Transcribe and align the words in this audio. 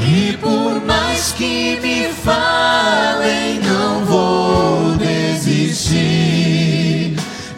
E 0.00 0.36
por 0.36 0.80
mais 0.86 1.32
que 1.32 1.80
me 1.82 2.04
falem, 2.12 3.58
não 3.58 4.04
vou 4.04 4.96
desistir. 4.96 5.96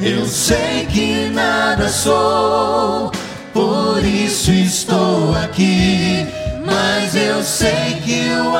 Eu 0.01 0.25
sei 0.25 0.87
que 0.87 1.29
nada 1.29 1.91
sou, 1.91 3.13
Mas 7.49 7.63
eu 7.63 8.57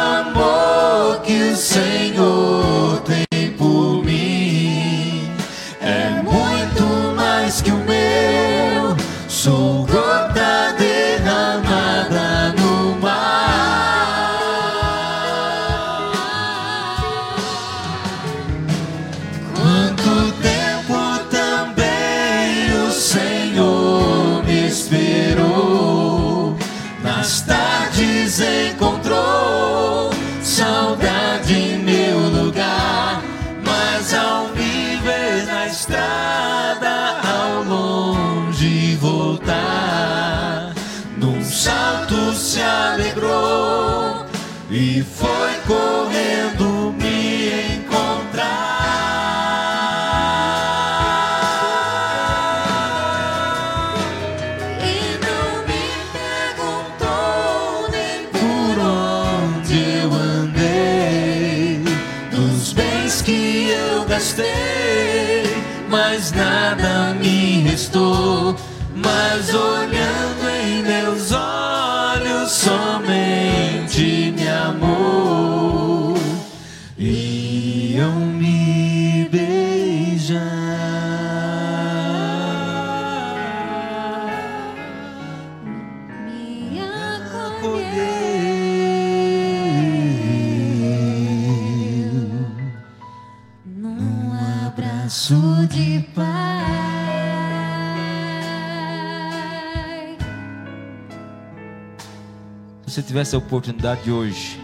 Se 102.87 102.93
você 102.93 103.03
tivesse 103.03 103.35
a 103.35 103.39
oportunidade 103.39 104.13
hoje 104.13 104.61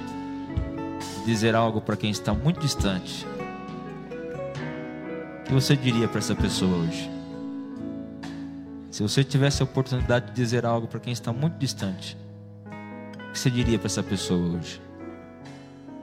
de 1.19 1.25
dizer 1.25 1.56
algo 1.56 1.81
para 1.81 1.97
quem 1.97 2.09
está 2.09 2.33
muito 2.33 2.60
distante, 2.60 3.27
o 5.41 5.43
que 5.43 5.53
você 5.53 5.77
diria 5.77 6.06
para 6.06 6.21
essa 6.21 6.34
pessoa 6.37 6.78
hoje? 6.78 7.11
Se 8.93 9.03
você 9.03 9.25
tivesse 9.25 9.61
a 9.61 9.65
oportunidade 9.65 10.27
de 10.27 10.34
dizer 10.34 10.65
algo 10.65 10.87
para 10.87 11.00
quem 11.00 11.12
está 11.12 11.32
muito 11.32 11.59
distante, 11.59 12.16
o 13.28 13.32
que 13.32 13.38
você 13.41 13.50
diria 13.50 13.77
para 13.77 13.87
essa 13.87 14.05
pessoa 14.05 14.56
hoje? 14.56 14.81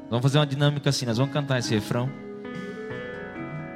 Vamos 0.10 0.22
fazer 0.22 0.40
uma 0.40 0.48
dinâmica 0.48 0.90
assim, 0.90 1.06
nós 1.06 1.18
vamos 1.18 1.32
cantar 1.32 1.58
esse 1.58 1.74
refrão. 1.74 2.10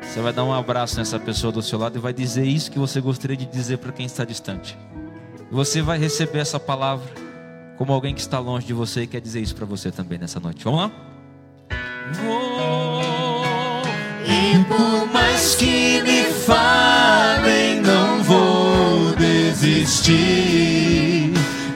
Você 0.01 0.19
vai 0.19 0.33
dar 0.33 0.43
um 0.43 0.53
abraço 0.53 0.97
nessa 0.97 1.17
pessoa 1.17 1.53
do 1.53 1.61
seu 1.61 1.79
lado 1.79 1.97
e 1.97 2.01
vai 2.01 2.11
dizer 2.11 2.43
isso 2.45 2.69
que 2.69 2.77
você 2.77 2.99
gostaria 2.99 3.37
de 3.37 3.45
dizer 3.45 3.77
para 3.77 3.93
quem 3.93 4.05
está 4.05 4.25
distante. 4.25 4.77
Você 5.49 5.81
vai 5.81 5.97
receber 5.97 6.39
essa 6.39 6.59
palavra 6.59 7.22
como 7.77 7.93
alguém 7.93 8.13
que 8.13 8.21
está 8.21 8.39
longe 8.39 8.65
de 8.65 8.73
você 8.73 9.03
e 9.03 9.07
quer 9.07 9.21
dizer 9.21 9.41
isso 9.41 9.55
para 9.55 9.65
você 9.65 9.91
também 9.91 10.17
nessa 10.17 10.39
noite. 10.39 10.63
Vamos 10.63 10.79
lá? 10.81 10.91
E 14.25 14.63
por 14.65 15.11
mais 15.11 15.55
que 15.55 16.01
me 16.01 16.23
falem, 16.45 17.81
não 17.81 18.23
vou 18.23 19.15
desistir. 19.17 20.13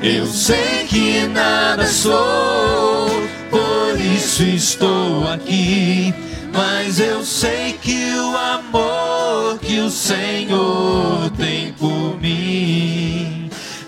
Eu 0.01 0.25
sei 0.27 0.85
que 0.87 1.27
nada 1.27 1.85
sou, 1.85 3.09
por 3.49 3.99
isso 3.99 4.43
estou 4.43 5.27
aqui. 5.27 6.13
Mas 6.53 6.99
eu 6.99 7.23
sei 7.23 7.73
que 7.73 8.13
o 8.15 8.35
amor 8.35 9.59
que 9.59 9.79
o 9.79 9.89
Senhor 9.89 11.29
tem 11.37 11.73
por 11.73 12.19
mim 12.19 13.06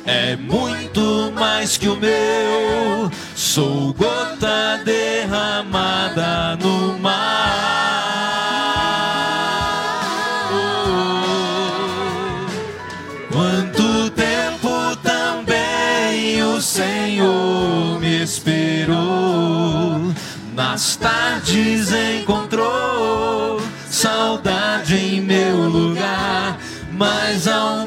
é 0.09 0.35
muito 0.35 1.31
mais 1.35 1.77
que 1.77 1.87
o 1.87 1.95
meu. 1.95 3.11
Sou 3.35 3.93
gota 3.93 4.81
derramada 4.83 6.55
no 6.55 6.97
mar. 6.97 7.69
Quanto 13.31 14.09
tempo 14.11 14.95
também 15.03 16.41
o 16.41 16.59
Senhor 16.59 17.99
me 17.99 18.23
esperou. 18.23 20.11
Nas 20.55 20.95
tardes 20.95 21.91
encontrou 21.91 22.38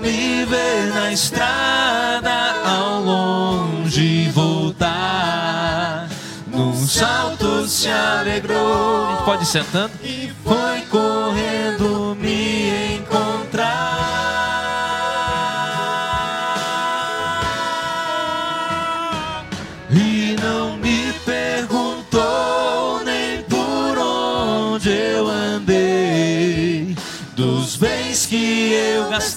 me 0.02 0.44
ver 0.44 0.92
na 0.92 1.12
estrada, 1.12 2.56
ao 2.64 3.00
longe 3.00 4.28
voltar, 4.30 6.08
num 6.48 6.74
salto 6.86 7.66
se 7.68 7.88
alegrou. 7.88 9.22
Pode 9.24 9.44
ir 9.44 9.46
sentando? 9.46 9.92
e 10.02 10.32
foi 10.44 10.80
correndo 10.90 12.11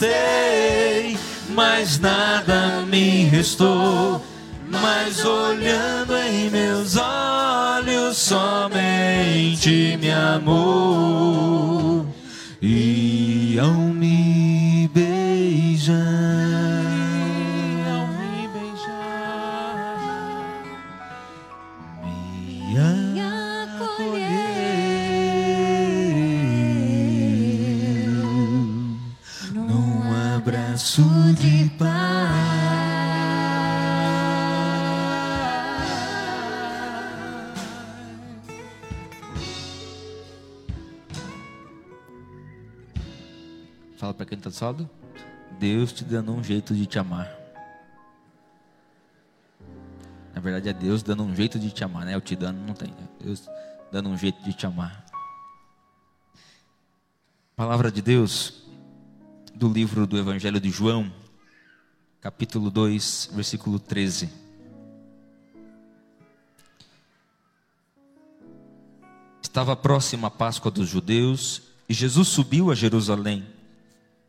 gastei, 0.06 1.18
mas 1.50 2.00
nada 2.00 2.86
me 2.88 3.26
restou. 3.26 4.22
Mas 4.68 5.24
olhando 5.24 6.18
em 6.18 6.50
meus 6.50 6.98
olhos, 6.98 8.18
somente 8.18 9.98
me 10.02 10.12
amou. 10.12 12.06
E 12.62 13.58
ao 13.60 13.95
abraço 30.76 31.02
de 31.36 31.70
paz. 31.78 31.86
Fala 43.96 44.14
para 44.14 44.26
quem 44.26 44.38
está 44.38 44.50
do 44.50 44.56
seu 44.56 44.68
lado. 44.68 44.90
Deus 45.58 45.94
te 45.94 46.04
dando 46.04 46.34
um 46.34 46.44
jeito 46.44 46.76
de 46.76 46.86
te 46.86 47.00
amar. 47.00 47.32
Na 50.34 50.42
verdade 50.42 50.68
é 50.68 50.74
Deus 50.74 51.02
dando 51.02 51.24
um 51.24 51.34
jeito 51.34 51.58
de 51.58 51.72
te 51.72 51.86
amar, 51.86 52.06
né? 52.06 52.14
Eu 52.14 52.20
te 52.22 52.36
dando 52.36 52.58
não 52.58 52.74
tem. 52.74 52.90
né? 52.90 53.08
Deus 53.22 53.50
dando 53.94 54.10
um 54.10 54.18
jeito 54.18 54.44
de 54.44 54.54
te 54.54 54.66
amar. 54.66 55.06
Palavra 57.56 57.90
de 57.90 58.02
Deus 58.02 58.65
do 59.56 59.70
livro 59.70 60.06
do 60.06 60.18
Evangelho 60.18 60.60
de 60.60 60.70
João, 60.70 61.10
capítulo 62.20 62.70
2, 62.70 63.30
versículo 63.34 63.80
13. 63.80 64.30
Estava 69.42 69.74
próxima 69.78 70.28
a 70.28 70.32
Páscoa 70.32 70.70
dos 70.70 70.90
judeus 70.90 71.62
e 71.88 71.94
Jesus 71.94 72.28
subiu 72.28 72.70
a 72.70 72.76
Jerusalém. 72.76 73.46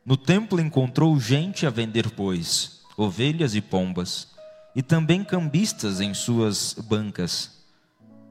No 0.05 0.17
templo 0.17 0.61
encontrou 0.61 1.19
gente 1.19 1.67
a 1.67 1.71
vender 1.71 2.09
bois, 2.13 2.83
ovelhas 2.97 3.57
e 3.57 3.61
pombas, 3.61 4.29
e 4.77 4.83
também 4.83 5.25
cambistas 5.25 6.01
em 6.01 6.15
suas 6.15 6.75
bancas. 6.75 7.65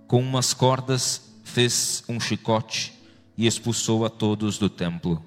Com 0.07 0.21
umas 0.21 0.53
cordas 0.53 1.33
fez 1.43 2.05
um 2.07 2.21
chicote 2.21 2.93
e 3.37 3.45
expulsou 3.45 4.05
a 4.05 4.09
todos 4.09 4.57
do 4.57 4.69
templo. 4.69 5.21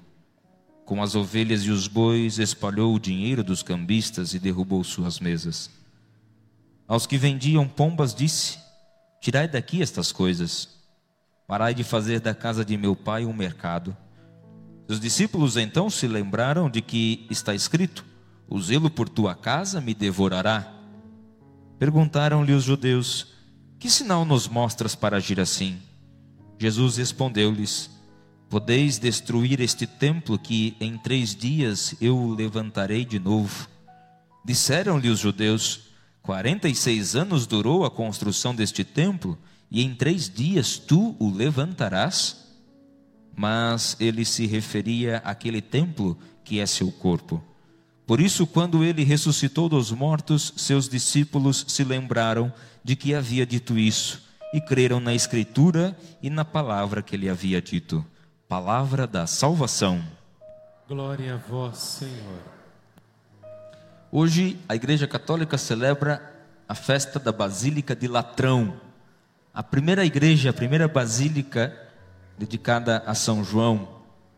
Com 0.89 1.03
as 1.03 1.13
ovelhas 1.13 1.61
e 1.61 1.69
os 1.69 1.87
bois 1.87 2.39
espalhou 2.39 2.95
o 2.95 2.99
dinheiro 2.99 3.43
dos 3.43 3.61
cambistas 3.61 4.33
e 4.33 4.39
derrubou 4.39 4.83
suas 4.83 5.19
mesas. 5.19 5.69
Aos 6.87 7.05
que 7.05 7.15
vendiam 7.15 7.67
pombas 7.67 8.11
disse: 8.11 8.57
Tirai 9.21 9.47
daqui 9.47 9.83
estas 9.83 10.11
coisas. 10.11 10.67
Parai 11.47 11.75
de 11.75 11.83
fazer 11.83 12.19
da 12.19 12.33
casa 12.33 12.65
de 12.65 12.75
meu 12.75 12.95
pai 12.95 13.23
um 13.23 13.33
mercado. 13.33 13.95
Os 14.87 14.99
discípulos 14.99 15.57
então 15.57 15.91
se 15.91 16.07
lembraram 16.07 16.67
de 16.67 16.81
que 16.81 17.27
está 17.29 17.53
escrito: 17.53 18.03
O 18.49 18.59
zelo 18.59 18.89
por 18.89 19.07
tua 19.07 19.35
casa 19.35 19.79
me 19.79 19.93
devorará. 19.93 20.73
Perguntaram-lhe 21.77 22.51
os 22.51 22.63
judeus: 22.63 23.27
Que 23.77 23.91
sinal 23.91 24.25
nos 24.25 24.47
mostras 24.47 24.95
para 24.95 25.17
agir 25.17 25.39
assim? 25.39 25.77
Jesus 26.57 26.97
respondeu-lhes: 26.97 27.98
Podeis 28.49 28.97
destruir 28.97 29.61
este 29.61 29.85
templo 29.85 30.39
que 30.39 30.75
em 30.79 30.97
três 30.97 31.35
dias 31.35 31.93
eu 32.01 32.17
o 32.17 32.33
levantarei 32.33 33.05
de 33.05 33.19
novo. 33.19 33.69
Disseram-lhe 34.43 35.07
os 35.07 35.19
judeus: 35.19 35.81
Quarenta 36.23 36.67
e 36.67 36.73
seis 36.73 37.15
anos 37.15 37.45
durou 37.45 37.85
a 37.85 37.91
construção 37.91 38.55
deste 38.55 38.83
templo, 38.83 39.37
e 39.69 39.83
em 39.83 39.93
três 39.93 40.27
dias 40.27 40.79
tu 40.79 41.15
o 41.19 41.29
levantarás? 41.29 42.43
Mas 43.37 43.95
ele 43.99 44.25
se 44.25 44.47
referia 44.47 45.17
àquele 45.17 45.61
templo 45.61 46.17
que 46.43 46.59
é 46.59 46.65
seu 46.65 46.91
corpo. 46.91 47.43
Por 48.07 48.19
isso, 48.19 48.47
quando 48.47 48.83
ele 48.83 49.03
ressuscitou 49.03 49.69
dos 49.69 49.91
mortos, 49.91 50.51
seus 50.57 50.89
discípulos 50.89 51.63
se 51.67 51.83
lembraram 51.83 52.51
de 52.83 52.95
que 52.95 53.13
havia 53.13 53.45
dito 53.45 53.77
isso 53.77 54.23
e 54.51 54.59
creram 54.59 54.99
na 54.99 55.13
Escritura 55.13 55.95
e 56.19 56.31
na 56.31 56.43
palavra 56.43 57.03
que 57.03 57.15
ele 57.15 57.29
havia 57.29 57.61
dito 57.61 58.03
palavra 58.49 59.05
da 59.05 59.27
salvação. 59.27 60.03
Glória 60.87 61.35
a 61.35 61.37
vós, 61.37 61.77
Senhor. 61.77 62.41
Hoje 64.11 64.59
a 64.67 64.75
Igreja 64.75 65.05
Católica 65.05 65.55
celebra 65.55 66.33
a 66.67 66.73
festa 66.73 67.19
da 67.19 67.31
Basílica 67.31 67.95
de 67.95 68.07
Latrão, 68.07 68.81
a 69.53 69.61
primeira 69.61 70.03
igreja, 70.03 70.49
a 70.49 70.53
primeira 70.53 70.87
basílica 70.87 71.77
dedicada 72.39 73.03
a 73.05 73.13
São 73.13 73.43
João 73.43 73.87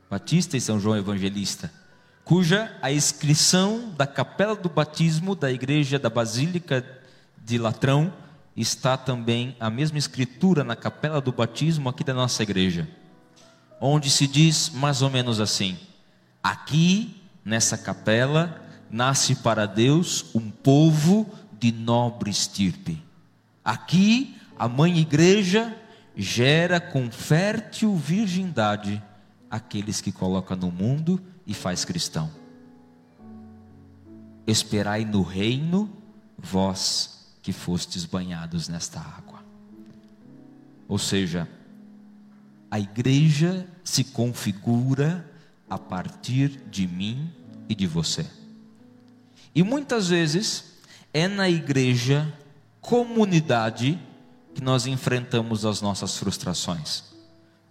Batista 0.09 0.57
e 0.57 0.61
São 0.61 0.77
João 0.77 0.97
Evangelista, 0.97 1.71
cuja 2.25 2.77
a 2.81 2.91
inscrição 2.91 3.93
da 3.95 4.05
capela 4.05 4.57
do 4.57 4.67
batismo 4.67 5.35
da 5.35 5.49
igreja 5.49 5.97
da 5.97 6.09
Basílica 6.09 6.85
de 7.37 7.57
Latrão 7.57 8.11
está 8.57 8.97
também 8.97 9.55
a 9.57 9.69
mesma 9.69 9.97
escritura 9.97 10.65
na 10.65 10.75
capela 10.75 11.21
do 11.21 11.31
batismo 11.31 11.87
aqui 11.87 12.03
da 12.03 12.13
nossa 12.13 12.43
igreja, 12.43 12.89
onde 13.81 14.11
se 14.11 14.27
diz 14.27 14.69
mais 14.69 15.01
ou 15.01 15.09
menos 15.09 15.39
assim: 15.41 15.77
aqui 16.43 17.19
nessa 17.43 17.75
capela 17.77 18.61
nasce 18.89 19.35
para 19.35 19.65
Deus 19.65 20.25
um 20.35 20.51
povo 20.51 21.27
de 21.59 21.71
nobre 21.71 22.29
estirpe. 22.29 23.03
Aqui 23.65 24.37
a 24.57 24.67
mãe 24.67 24.99
igreja 24.99 25.75
gera 26.15 26.79
com 26.79 27.09
fértil 27.09 27.95
virgindade 27.95 29.01
aqueles 29.49 29.99
que 29.99 30.11
coloca 30.11 30.55
no 30.55 30.71
mundo 30.71 31.19
e 31.47 31.53
faz 31.53 31.83
cristão. 31.83 32.29
Esperai 34.45 35.05
no 35.05 35.21
reino 35.21 35.89
vós 36.37 37.33
que 37.41 37.51
fostes 37.51 38.05
banhados 38.05 38.67
nesta 38.67 38.99
água. 38.99 39.43
Ou 40.87 40.97
seja, 40.97 41.47
a 42.69 42.79
igreja 42.79 43.67
se 43.83 44.03
configura 44.03 45.25
a 45.69 45.77
partir 45.77 46.49
de 46.69 46.87
mim 46.87 47.29
e 47.67 47.75
de 47.75 47.87
você. 47.87 48.25
E 49.53 49.63
muitas 49.63 50.07
vezes 50.07 50.77
é 51.13 51.27
na 51.27 51.49
igreja, 51.49 52.31
comunidade, 52.79 53.99
que 54.53 54.61
nós 54.61 54.85
enfrentamos 54.85 55.65
as 55.65 55.81
nossas 55.81 56.17
frustrações. 56.17 57.03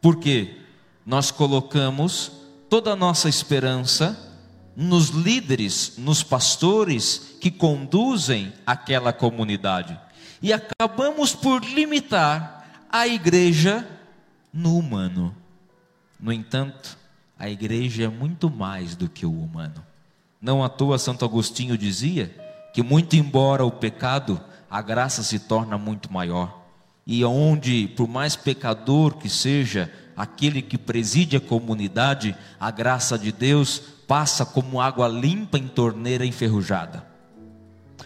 Porque 0.00 0.56
nós 1.04 1.30
colocamos 1.30 2.32
toda 2.68 2.92
a 2.92 2.96
nossa 2.96 3.28
esperança 3.28 4.28
nos 4.76 5.08
líderes, 5.08 5.94
nos 5.98 6.22
pastores 6.22 7.36
que 7.40 7.50
conduzem 7.50 8.52
aquela 8.64 9.12
comunidade. 9.12 9.98
E 10.40 10.52
acabamos 10.52 11.34
por 11.34 11.62
limitar 11.64 12.86
a 12.90 13.06
igreja 13.06 13.86
no 14.52 14.78
humano. 14.78 15.34
No 16.20 16.32
entanto, 16.32 16.98
a 17.38 17.48
igreja 17.48 18.04
é 18.04 18.08
muito 18.08 18.50
mais 18.50 18.94
do 18.94 19.08
que 19.08 19.24
o 19.24 19.32
humano. 19.32 19.84
Não 20.40 20.62
à 20.62 20.68
toa 20.68 20.98
Santo 20.98 21.24
Agostinho 21.24 21.76
dizia 21.78 22.34
que 22.72 22.82
muito 22.82 23.16
embora 23.16 23.64
o 23.64 23.70
pecado, 23.70 24.40
a 24.70 24.82
graça 24.82 25.22
se 25.22 25.38
torna 25.38 25.78
muito 25.78 26.12
maior. 26.12 26.60
E 27.06 27.24
onde, 27.24 27.88
por 27.96 28.06
mais 28.06 28.36
pecador 28.36 29.16
que 29.16 29.28
seja 29.28 29.92
aquele 30.16 30.60
que 30.60 30.76
preside 30.76 31.36
a 31.36 31.40
comunidade, 31.40 32.36
a 32.58 32.70
graça 32.70 33.18
de 33.18 33.32
Deus 33.32 33.78
passa 34.06 34.44
como 34.44 34.80
água 34.80 35.08
limpa 35.08 35.58
em 35.58 35.66
torneira 35.66 36.26
enferrujada. 36.26 37.06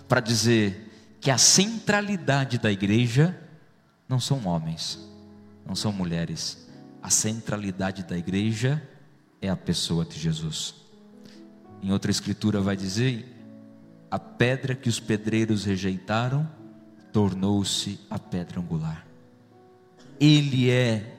Para 0.09 0.21
dizer 0.21 1.16
que 1.21 1.30
a 1.30 1.38
centralidade 1.38 2.59
da 2.59 2.71
igreja 2.71 3.37
não 4.09 4.21
são 4.21 4.47
homens, 4.47 4.99
não 5.66 5.75
são 5.75 5.92
mulheres. 5.92 6.63
A 7.04 7.11
centralidade 7.11 8.02
da 8.02 8.16
igreja 8.16 8.82
é 9.38 9.50
a 9.50 9.56
pessoa 9.56 10.06
de 10.06 10.18
Jesus. 10.18 10.75
Em 11.82 11.92
outra 11.92 12.11
escritura 12.11 12.62
vai 12.62 12.78
dizer: 12.78 13.28
a 14.11 14.18
pedra 14.18 14.75
que 14.75 14.88
os 14.88 14.99
pedreiros 14.99 15.66
rejeitaram 15.66 16.50
tornou-se 17.12 18.00
a 18.08 18.18
pedra 18.18 18.58
angular. 18.58 19.06
Ele 20.18 20.70
é 20.70 21.18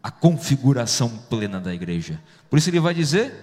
a 0.00 0.12
configuração 0.12 1.08
plena 1.28 1.60
da 1.60 1.74
igreja. 1.74 2.22
Por 2.48 2.56
isso 2.56 2.70
ele 2.70 2.78
vai 2.78 2.94
dizer 2.94 3.34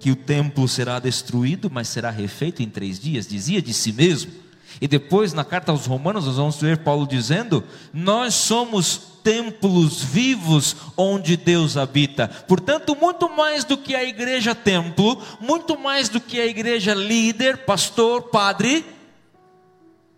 que 0.00 0.10
o 0.10 0.16
templo 0.16 0.66
será 0.66 0.98
destruído, 0.98 1.70
mas 1.70 1.88
será 1.88 2.08
refeito 2.08 2.62
em 2.62 2.70
três 2.70 2.98
dias. 2.98 3.26
Dizia 3.26 3.60
de 3.60 3.74
si 3.74 3.92
mesmo. 3.92 4.32
E 4.80 4.88
depois, 4.88 5.34
na 5.34 5.44
carta 5.44 5.72
aos 5.72 5.84
Romanos, 5.84 6.24
nós 6.24 6.36
vamos 6.36 6.56
ver 6.56 6.78
Paulo 6.78 7.06
dizendo: 7.06 7.62
Nós 7.92 8.32
somos 8.32 9.11
templos 9.22 10.02
vivos 10.02 10.76
onde 10.96 11.36
Deus 11.36 11.76
habita. 11.76 12.28
Portanto, 12.28 12.96
muito 12.96 13.28
mais 13.28 13.64
do 13.64 13.76
que 13.76 13.94
a 13.94 14.04
igreja 14.04 14.54
templo, 14.54 15.20
muito 15.40 15.78
mais 15.78 16.08
do 16.08 16.20
que 16.20 16.40
a 16.40 16.46
igreja 16.46 16.94
líder, 16.94 17.64
pastor, 17.64 18.24
padre, 18.24 18.84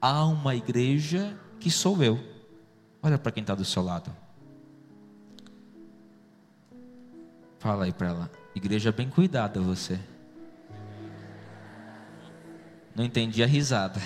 há 0.00 0.24
uma 0.24 0.54
igreja 0.54 1.38
que 1.60 1.70
sou 1.70 2.02
eu. 2.02 2.18
Olha 3.02 3.18
para 3.18 3.32
quem 3.32 3.42
está 3.42 3.54
do 3.54 3.64
seu 3.64 3.82
lado. 3.82 4.10
Fala 7.58 7.84
aí 7.86 7.92
para 7.92 8.08
ela. 8.08 8.30
Igreja 8.54 8.92
bem 8.92 9.08
cuidada 9.08 9.60
você. 9.60 9.98
Não 12.94 13.04
entendi 13.04 13.42
a 13.42 13.46
risada. 13.46 14.00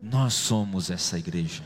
Nós 0.00 0.34
somos 0.34 0.90
essa 0.90 1.18
igreja. 1.18 1.62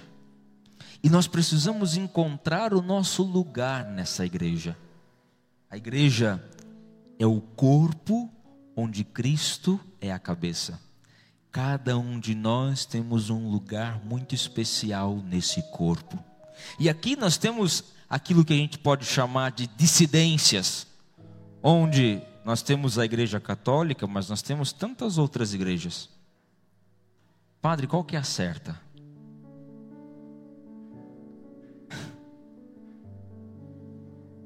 E 1.03 1.11
nós 1.11 1.27
precisamos 1.27 1.97
encontrar 1.97 2.73
o 2.73 2.83
nosso 2.83 3.23
lugar 3.23 3.85
nessa 3.85 4.25
igreja. 4.25 4.77
A 5.71 5.77
igreja 5.77 6.43
é 7.19 7.27
o 7.27 7.41
corpo 7.41 8.31
onde 8.77 9.05
Cristo 9.05 9.79
é 10.01 10.13
a 10.13 10.19
cabeça. 10.19 10.81
Cada 11.53 11.97
um 11.97 12.19
de 12.19 12.35
nós 12.35 12.85
temos 12.85 13.31
um 13.31 13.49
lugar 13.49 14.05
muito 14.05 14.35
especial 14.35 15.17
nesse 15.17 15.63
corpo. 15.71 16.19
E 16.79 16.89
aqui 16.89 17.17
nós 17.17 17.37
temos 17.37 17.85
aquilo 18.09 18.45
que 18.45 18.53
a 18.53 18.57
gente 18.57 18.79
pode 18.79 19.05
chamar 19.05 19.53
de 19.53 19.67
dissidências, 19.67 20.87
onde 21.63 22.21
nós 22.45 22.63
temos 22.63 22.99
a 22.99 23.05
igreja 23.05 23.39
católica, 23.39 24.07
mas 24.07 24.29
nós 24.29 24.43
temos 24.43 24.73
tantas 24.73 25.19
outras 25.19 25.55
igrejas. 25.55 26.09
Padre, 27.65 27.87
qual 27.87 28.05
que 28.05 28.15
é 28.15 28.19
a 28.19 28.23
certa? 28.23 28.79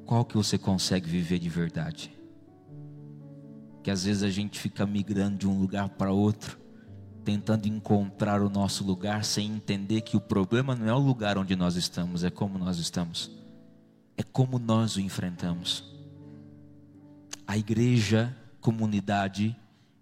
Qual 0.07 0.25
que 0.25 0.37
você 0.37 0.57
consegue 0.57 1.11
viver 1.11 1.41
de 1.41 1.49
verdade? 1.49 2.17
Que 3.83 3.91
às 3.91 4.05
vezes 4.05 4.23
a 4.23 4.31
gente 4.31 4.61
fica 4.61 4.87
migrando 4.87 5.37
de 5.37 5.49
um 5.49 5.59
lugar 5.59 5.89
para 5.89 6.13
outro, 6.13 6.61
tentando 7.25 7.67
encontrar 7.67 8.41
o 8.41 8.49
nosso 8.49 8.85
lugar 8.85 9.25
sem 9.25 9.51
entender 9.51 10.03
que 10.03 10.17
o 10.17 10.21
problema 10.21 10.77
não 10.77 10.87
é 10.87 10.95
o 10.95 10.99
lugar 10.99 11.37
onde 11.37 11.57
nós 11.57 11.75
estamos, 11.75 12.23
é 12.23 12.31
como 12.31 12.57
nós 12.57 12.79
estamos. 12.79 13.33
É 14.17 14.23
como 14.23 14.61
nós 14.61 14.95
o 14.95 15.01
enfrentamos. 15.01 15.93
A 17.45 17.59
igreja, 17.59 18.33
comunidade, 18.61 19.57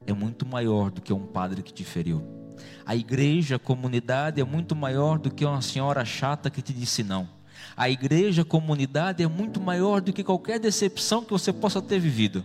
é 0.07 0.13
muito 0.13 0.45
maior 0.45 0.91
do 0.91 1.01
que 1.01 1.15
um 1.15 1.27
padre 1.27 1.63
que 1.63 1.73
te 1.73 1.83
feriu. 1.83 2.46
A 2.85 2.95
igreja, 2.95 3.59
comunidade, 3.59 4.41
é 4.41 4.45
muito 4.45 4.75
maior 4.75 5.19
do 5.19 5.31
que 5.31 5.45
uma 5.45 5.63
senhora 5.63 6.05
chata 6.05 6.51
que 6.51 6.63
te 6.63 6.73
disse 6.73 7.03
não. 7.03 7.29
A 7.77 7.91
igreja, 7.91 8.45
comunidade, 8.45 9.23
é 9.23 9.27
muito 9.27 9.61
maior 9.61 10.01
do 10.01 10.13
que 10.13 10.25
qualquer 10.25 10.59
decepção 10.59 11.25
que 11.25 11.33
você 11.33 11.53
possa 11.53 11.83
ter 11.83 11.99
vivido. 11.99 12.45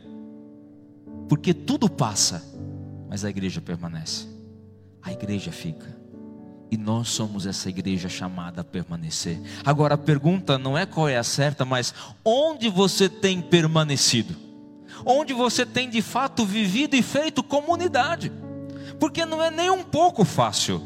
Porque 1.30 1.54
tudo 1.54 1.90
passa, 1.90 2.44
mas 3.10 3.24
a 3.24 3.30
igreja 3.30 3.62
permanece. 3.62 4.28
A 5.02 5.12
igreja 5.12 5.52
fica. 5.52 6.02
E 6.70 6.78
nós 6.78 7.10
somos 7.10 7.46
essa 7.46 7.70
igreja 7.70 8.08
chamada 8.08 8.62
a 8.62 8.64
permanecer. 8.64 9.40
Agora 9.66 9.96
a 9.96 9.98
pergunta 9.98 10.58
não 10.58 10.78
é 10.78 10.86
qual 10.86 11.10
é 11.10 11.18
a 11.18 11.24
certa, 11.24 11.66
mas 11.66 11.94
onde 12.24 12.70
você 12.70 13.10
tem 13.10 13.42
permanecido? 13.42 14.36
Onde 15.06 15.34
você 15.34 15.66
tem 15.66 15.90
de 15.90 16.02
fato 16.02 16.46
vivido 16.46 16.96
e 16.96 17.02
feito 17.02 17.44
comunidade? 17.44 18.32
Porque 19.02 19.26
não 19.26 19.44
é 19.44 19.50
nem 19.50 19.72
um 19.72 19.82
pouco 19.82 20.24
fácil 20.24 20.80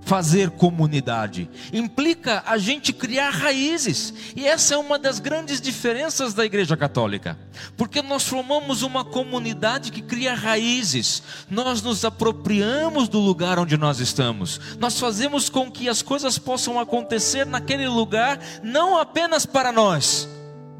fazer 0.00 0.48
comunidade. 0.52 1.50
Implica 1.70 2.42
a 2.46 2.56
gente 2.56 2.94
criar 2.94 3.28
raízes. 3.28 4.14
E 4.34 4.46
essa 4.46 4.72
é 4.72 4.78
uma 4.78 4.98
das 4.98 5.18
grandes 5.18 5.60
diferenças 5.60 6.32
da 6.32 6.46
Igreja 6.46 6.78
Católica. 6.78 7.38
Porque 7.76 8.00
nós 8.00 8.26
formamos 8.26 8.80
uma 8.80 9.04
comunidade 9.04 9.92
que 9.92 10.00
cria 10.00 10.34
raízes. 10.34 11.22
Nós 11.50 11.82
nos 11.82 12.06
apropriamos 12.06 13.06
do 13.06 13.20
lugar 13.20 13.58
onde 13.58 13.76
nós 13.76 14.00
estamos. 14.00 14.58
Nós 14.78 14.98
fazemos 14.98 15.50
com 15.50 15.70
que 15.70 15.90
as 15.90 16.00
coisas 16.00 16.38
possam 16.38 16.80
acontecer 16.80 17.44
naquele 17.44 17.86
lugar, 17.86 18.40
não 18.62 18.98
apenas 18.98 19.44
para 19.44 19.70
nós, 19.70 20.26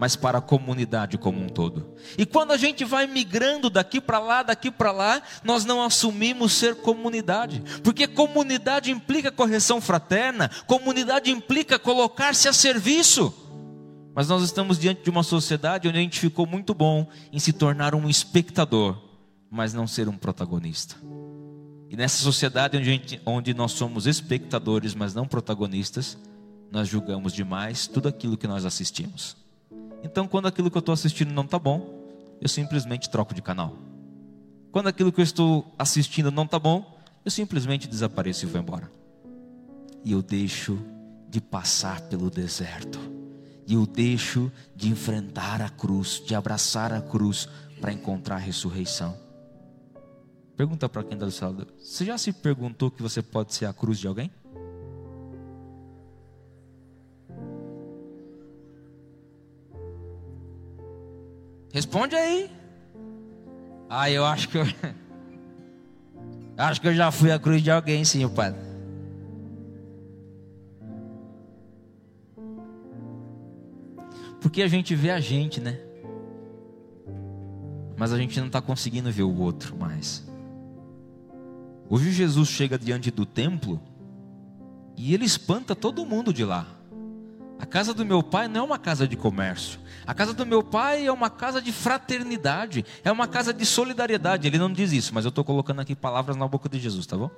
mas 0.02 0.16
para 0.16 0.38
a 0.38 0.40
comunidade 0.40 1.16
como 1.16 1.40
um 1.40 1.48
todo. 1.48 1.94
E 2.18 2.26
quando 2.26 2.50
a 2.50 2.56
gente 2.56 2.84
vai 2.84 3.06
migrando 3.06 3.70
daqui 3.70 4.00
para 4.00 4.18
lá, 4.18 4.42
daqui 4.42 4.68
para 4.68 4.90
lá, 4.90 5.22
nós 5.44 5.64
não 5.64 5.80
assumimos 5.80 6.54
ser 6.54 6.74
comunidade, 6.74 7.62
porque 7.84 8.08
comunidade 8.08 8.90
implica 8.90 9.30
correção 9.30 9.80
fraterna, 9.80 10.50
comunidade 10.66 11.30
implica 11.30 11.78
colocar-se 11.78 12.48
a 12.48 12.52
serviço. 12.52 13.32
Mas 14.12 14.26
nós 14.26 14.42
estamos 14.42 14.76
diante 14.76 15.04
de 15.04 15.10
uma 15.10 15.22
sociedade 15.22 15.86
onde 15.86 15.98
a 15.98 16.02
gente 16.02 16.18
ficou 16.18 16.48
muito 16.48 16.74
bom 16.74 17.06
em 17.32 17.38
se 17.38 17.52
tornar 17.52 17.94
um 17.94 18.08
espectador, 18.08 19.00
mas 19.48 19.72
não 19.72 19.86
ser 19.86 20.08
um 20.08 20.16
protagonista. 20.16 20.96
E 21.88 21.94
nessa 21.94 22.20
sociedade 22.24 22.76
onde, 22.76 22.86
gente, 22.86 23.20
onde 23.24 23.54
nós 23.54 23.70
somos 23.70 24.08
espectadores, 24.08 24.96
mas 24.96 25.14
não 25.14 25.28
protagonistas, 25.28 26.18
nós 26.72 26.88
julgamos 26.88 27.32
demais 27.32 27.86
tudo 27.86 28.08
aquilo 28.08 28.36
que 28.36 28.48
nós 28.48 28.64
assistimos. 28.64 29.40
Então, 30.02 30.26
quando 30.26 30.46
aquilo 30.46 30.70
que 30.70 30.76
eu 30.76 30.80
estou 30.80 30.92
assistindo 30.92 31.32
não 31.32 31.44
está 31.44 31.58
bom, 31.58 32.02
eu 32.40 32.48
simplesmente 32.48 33.08
troco 33.08 33.34
de 33.34 33.40
canal. 33.40 33.76
Quando 34.72 34.88
aquilo 34.88 35.12
que 35.12 35.20
eu 35.20 35.24
estou 35.24 35.72
assistindo 35.78 36.30
não 36.30 36.44
está 36.44 36.58
bom, 36.58 36.98
eu 37.24 37.30
simplesmente 37.30 37.86
desapareço 37.86 38.44
e 38.44 38.48
vou 38.48 38.60
embora. 38.60 38.90
E 40.04 40.12
eu 40.12 40.22
deixo 40.22 40.78
de 41.28 41.40
passar 41.40 42.00
pelo 42.02 42.30
deserto. 42.30 42.98
E 43.66 43.74
eu 43.74 43.86
deixo 43.86 44.50
de 44.74 44.88
enfrentar 44.88 45.62
a 45.62 45.68
cruz, 45.68 46.20
de 46.26 46.34
abraçar 46.34 46.92
a 46.92 47.00
cruz 47.00 47.48
para 47.80 47.92
encontrar 47.92 48.36
a 48.36 48.38
ressurreição. 48.38 49.16
Pergunta 50.56 50.88
para 50.88 51.04
quem 51.04 51.14
está 51.14 51.26
do 51.26 51.56
lado: 51.56 51.72
você 51.78 52.04
já 52.04 52.18
se 52.18 52.32
perguntou 52.32 52.90
que 52.90 53.02
você 53.02 53.22
pode 53.22 53.54
ser 53.54 53.66
a 53.66 53.72
cruz 53.72 53.98
de 53.98 54.08
alguém? 54.08 54.30
Responde 61.72 62.14
aí. 62.14 62.50
Ah, 63.88 64.10
eu 64.10 64.24
acho 64.24 64.48
que 64.48 64.58
eu. 64.58 64.64
Acho 66.54 66.82
que 66.82 66.86
eu 66.86 66.94
já 66.94 67.10
fui 67.10 67.32
a 67.32 67.38
cruz 67.38 67.62
de 67.62 67.70
alguém, 67.70 68.04
sim, 68.04 68.28
padre. 68.28 68.60
Porque 74.38 74.60
a 74.60 74.68
gente 74.68 74.94
vê 74.94 75.10
a 75.10 75.18
gente, 75.18 75.60
né? 75.60 75.80
Mas 77.96 78.12
a 78.12 78.18
gente 78.18 78.38
não 78.38 78.48
está 78.48 78.60
conseguindo 78.60 79.10
ver 79.10 79.22
o 79.22 79.34
outro 79.40 79.74
mais. 79.76 80.28
Hoje 81.88 82.12
Jesus 82.12 82.48
chega 82.48 82.78
diante 82.78 83.10
do 83.10 83.24
templo 83.24 83.80
e 84.96 85.14
ele 85.14 85.24
espanta 85.24 85.74
todo 85.74 86.04
mundo 86.04 86.32
de 86.32 86.44
lá. 86.44 86.66
A 87.62 87.64
casa 87.64 87.94
do 87.94 88.04
meu 88.04 88.24
pai 88.24 88.48
não 88.48 88.62
é 88.62 88.64
uma 88.64 88.76
casa 88.76 89.06
de 89.06 89.16
comércio. 89.16 89.78
A 90.04 90.12
casa 90.12 90.34
do 90.34 90.44
meu 90.44 90.64
pai 90.64 91.06
é 91.06 91.12
uma 91.12 91.30
casa 91.30 91.62
de 91.62 91.70
fraternidade, 91.70 92.84
é 93.04 93.12
uma 93.12 93.28
casa 93.28 93.54
de 93.54 93.64
solidariedade. 93.64 94.48
Ele 94.48 94.58
não 94.58 94.72
diz 94.72 94.90
isso, 94.90 95.14
mas 95.14 95.24
eu 95.24 95.28
estou 95.28 95.44
colocando 95.44 95.80
aqui 95.80 95.94
palavras 95.94 96.36
na 96.36 96.48
boca 96.48 96.68
de 96.68 96.80
Jesus, 96.80 97.06
tá 97.06 97.16
bom? 97.16 97.30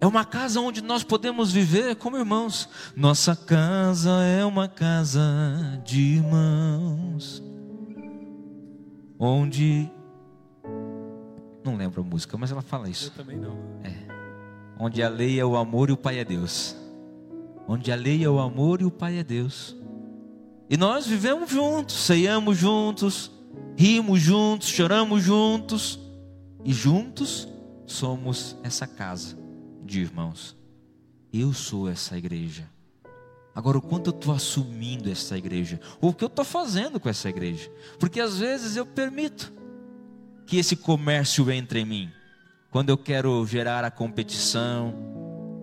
É 0.00 0.06
uma 0.06 0.24
casa 0.24 0.58
onde 0.58 0.80
nós 0.80 1.04
podemos 1.04 1.52
viver 1.52 1.94
como 1.96 2.16
irmãos. 2.16 2.66
Nossa 2.96 3.36
casa 3.36 4.22
é 4.22 4.42
uma 4.42 4.68
casa 4.68 5.20
de 5.84 6.00
irmãos. 6.00 7.42
Onde. 9.18 9.92
Não 11.62 11.76
lembro 11.76 12.00
a 12.00 12.04
música, 12.04 12.38
mas 12.38 12.50
ela 12.50 12.62
fala 12.62 12.88
isso. 12.88 13.08
Eu 13.08 13.22
também 13.22 13.36
não. 13.36 13.54
Onde 14.78 15.02
a 15.02 15.10
lei 15.10 15.38
é 15.38 15.44
o 15.44 15.56
amor 15.56 15.90
e 15.90 15.92
o 15.92 15.96
Pai 15.98 16.18
é 16.18 16.24
Deus. 16.24 16.81
Onde 17.72 17.90
a 17.90 17.96
lei 17.96 18.22
é 18.22 18.28
o 18.28 18.38
amor 18.38 18.82
e 18.82 18.84
o 18.84 18.90
Pai 18.90 19.16
é 19.16 19.24
Deus. 19.24 19.74
E 20.68 20.76
nós 20.76 21.06
vivemos 21.06 21.48
juntos, 21.48 22.04
ceiamos 22.04 22.58
juntos, 22.58 23.30
rimos 23.78 24.20
juntos, 24.20 24.68
choramos 24.68 25.22
juntos. 25.22 25.98
E 26.66 26.70
juntos 26.70 27.48
somos 27.86 28.58
essa 28.62 28.86
casa 28.86 29.38
de 29.86 30.02
irmãos. 30.02 30.54
Eu 31.32 31.54
sou 31.54 31.88
essa 31.88 32.18
igreja. 32.18 32.68
Agora, 33.54 33.78
o 33.78 33.82
quanto 33.82 34.08
eu 34.08 34.14
estou 34.14 34.34
assumindo 34.34 35.10
essa 35.10 35.38
igreja? 35.38 35.80
Ou 35.98 36.10
o 36.10 36.14
que 36.14 36.24
eu 36.24 36.28
estou 36.28 36.44
fazendo 36.44 37.00
com 37.00 37.08
essa 37.08 37.30
igreja? 37.30 37.72
Porque 37.98 38.20
às 38.20 38.38
vezes 38.38 38.76
eu 38.76 38.84
permito 38.84 39.50
que 40.44 40.58
esse 40.58 40.76
comércio 40.76 41.50
entre 41.50 41.80
em 41.80 41.86
mim. 41.86 42.10
Quando 42.70 42.90
eu 42.90 42.98
quero 42.98 43.46
gerar 43.46 43.82
a 43.82 43.90
competição, 43.90 45.21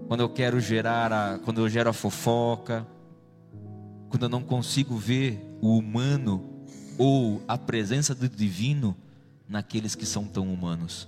quando 0.09 0.21
eu 0.21 0.29
quero 0.29 0.59
gerar 0.59 1.13
a, 1.13 1.37
quando 1.37 1.61
eu 1.61 1.69
gero 1.69 1.87
a 1.87 1.93
fofoca, 1.93 2.83
quando 4.09 4.23
eu 4.23 4.29
não 4.29 4.41
consigo 4.41 4.97
ver 4.97 5.39
o 5.61 5.77
humano 5.77 6.65
ou 6.97 7.43
a 7.47 7.55
presença 7.59 8.15
do 8.15 8.27
divino 8.27 8.97
naqueles 9.47 9.93
que 9.93 10.07
são 10.07 10.25
tão 10.25 10.51
humanos. 10.51 11.07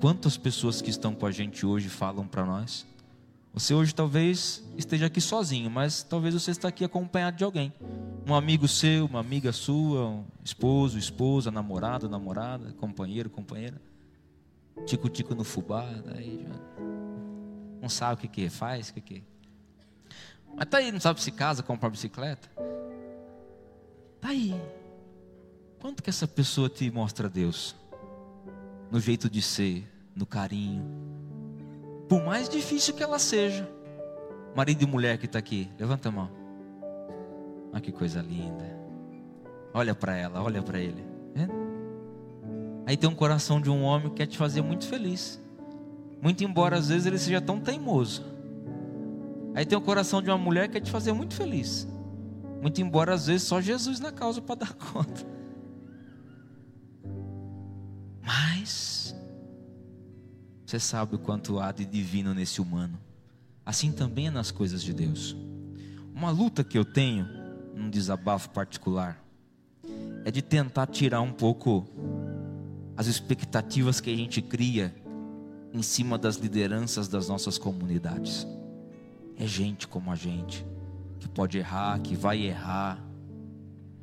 quantas 0.00 0.36
pessoas 0.36 0.80
que 0.80 0.90
estão 0.90 1.12
com 1.12 1.26
a 1.26 1.32
gente 1.32 1.66
hoje 1.66 1.88
falam 1.88 2.24
para 2.24 2.44
nós. 2.44 2.86
Você 3.52 3.74
hoje 3.74 3.92
talvez 3.92 4.62
esteja 4.78 5.06
aqui 5.06 5.20
sozinho, 5.20 5.68
mas 5.68 6.04
talvez 6.04 6.34
você 6.34 6.52
está 6.52 6.68
aqui 6.68 6.84
acompanhado 6.84 7.36
de 7.36 7.42
alguém. 7.42 7.72
Um 8.24 8.32
amigo 8.32 8.68
seu, 8.68 9.06
uma 9.06 9.18
amiga 9.18 9.50
sua, 9.50 10.08
um 10.08 10.24
esposo, 10.44 11.00
esposa, 11.00 11.50
namorado, 11.50 12.08
namorada, 12.08 12.72
companheiro, 12.74 13.28
companheira. 13.28 13.80
Tico-tico 14.86 15.34
no 15.34 15.42
fubá, 15.42 15.84
daí 16.04 16.46
já 16.46 16.93
não 17.84 17.88
sabe 17.90 18.14
o 18.14 18.16
que 18.16 18.28
que 18.28 18.48
faz, 18.48 18.88
o 18.88 18.94
que 18.94 19.00
que 19.02 19.24
Mas 20.56 20.66
tá 20.68 20.78
aí, 20.78 20.90
não 20.90 20.98
sabe 20.98 21.20
se 21.20 21.30
casa, 21.30 21.62
compra 21.62 21.90
bicicleta. 21.90 22.48
Tá 24.22 24.28
aí. 24.28 24.54
Quanto 25.78 26.02
que 26.02 26.08
essa 26.08 26.26
pessoa 26.26 26.70
te 26.70 26.90
mostra 26.90 27.28
Deus? 27.28 27.76
No 28.90 28.98
jeito 28.98 29.28
de 29.28 29.42
ser, 29.42 29.86
no 30.16 30.24
carinho. 30.24 30.82
Por 32.08 32.24
mais 32.24 32.48
difícil 32.48 32.94
que 32.94 33.02
ela 33.02 33.18
seja. 33.18 33.68
Marido 34.56 34.82
e 34.82 34.86
mulher 34.86 35.18
que 35.18 35.26
está 35.26 35.38
aqui, 35.38 35.70
levanta 35.78 36.08
a 36.08 36.12
mão. 36.12 36.30
Olha 37.70 37.82
que 37.82 37.92
coisa 37.92 38.22
linda. 38.22 38.64
Olha 39.74 39.94
para 39.94 40.16
ela, 40.16 40.42
olha 40.42 40.62
para 40.62 40.80
ele. 40.80 41.04
É? 41.34 41.46
Aí 42.86 42.96
tem 42.96 43.10
um 43.10 43.14
coração 43.14 43.60
de 43.60 43.68
um 43.68 43.82
homem 43.82 44.08
que 44.08 44.16
quer 44.16 44.26
te 44.26 44.38
fazer 44.38 44.62
muito 44.62 44.86
feliz. 44.86 45.43
Muito 46.24 46.42
embora 46.42 46.78
às 46.78 46.88
vezes 46.88 47.04
ele 47.06 47.18
seja 47.18 47.38
tão 47.38 47.60
teimoso. 47.60 48.24
Aí 49.54 49.66
tem 49.66 49.76
o 49.76 49.80
coração 49.82 50.22
de 50.22 50.30
uma 50.30 50.38
mulher 50.38 50.68
que 50.68 50.72
quer 50.72 50.80
te 50.80 50.90
fazer 50.90 51.12
muito 51.12 51.34
feliz. 51.34 51.86
Muito 52.62 52.80
embora 52.80 53.12
às 53.12 53.26
vezes 53.26 53.46
só 53.46 53.60
Jesus 53.60 54.00
na 54.00 54.10
causa 54.10 54.40
para 54.40 54.54
dar 54.64 54.72
conta. 54.72 55.26
Mas 58.22 59.14
você 60.64 60.80
sabe 60.80 61.14
o 61.14 61.18
quanto 61.18 61.60
há 61.60 61.70
de 61.72 61.84
divino 61.84 62.32
nesse 62.32 62.58
humano. 62.58 62.98
Assim 63.66 63.92
também 63.92 64.28
é 64.28 64.30
nas 64.30 64.50
coisas 64.50 64.82
de 64.82 64.94
Deus. 64.94 65.36
Uma 66.14 66.30
luta 66.30 66.64
que 66.64 66.78
eu 66.78 66.86
tenho, 66.86 67.28
num 67.74 67.90
desabafo 67.90 68.48
particular, 68.48 69.22
é 70.24 70.30
de 70.30 70.40
tentar 70.40 70.86
tirar 70.86 71.20
um 71.20 71.32
pouco 71.32 71.86
as 72.96 73.08
expectativas 73.08 74.00
que 74.00 74.08
a 74.08 74.16
gente 74.16 74.40
cria 74.40 75.03
em 75.74 75.82
cima 75.82 76.16
das 76.16 76.36
lideranças 76.36 77.08
das 77.08 77.28
nossas 77.28 77.58
comunidades. 77.58 78.46
É 79.36 79.44
gente 79.44 79.88
como 79.88 80.12
a 80.12 80.14
gente, 80.14 80.64
que 81.18 81.28
pode 81.28 81.58
errar, 81.58 81.98
que 81.98 82.14
vai 82.14 82.42
errar, 82.42 83.04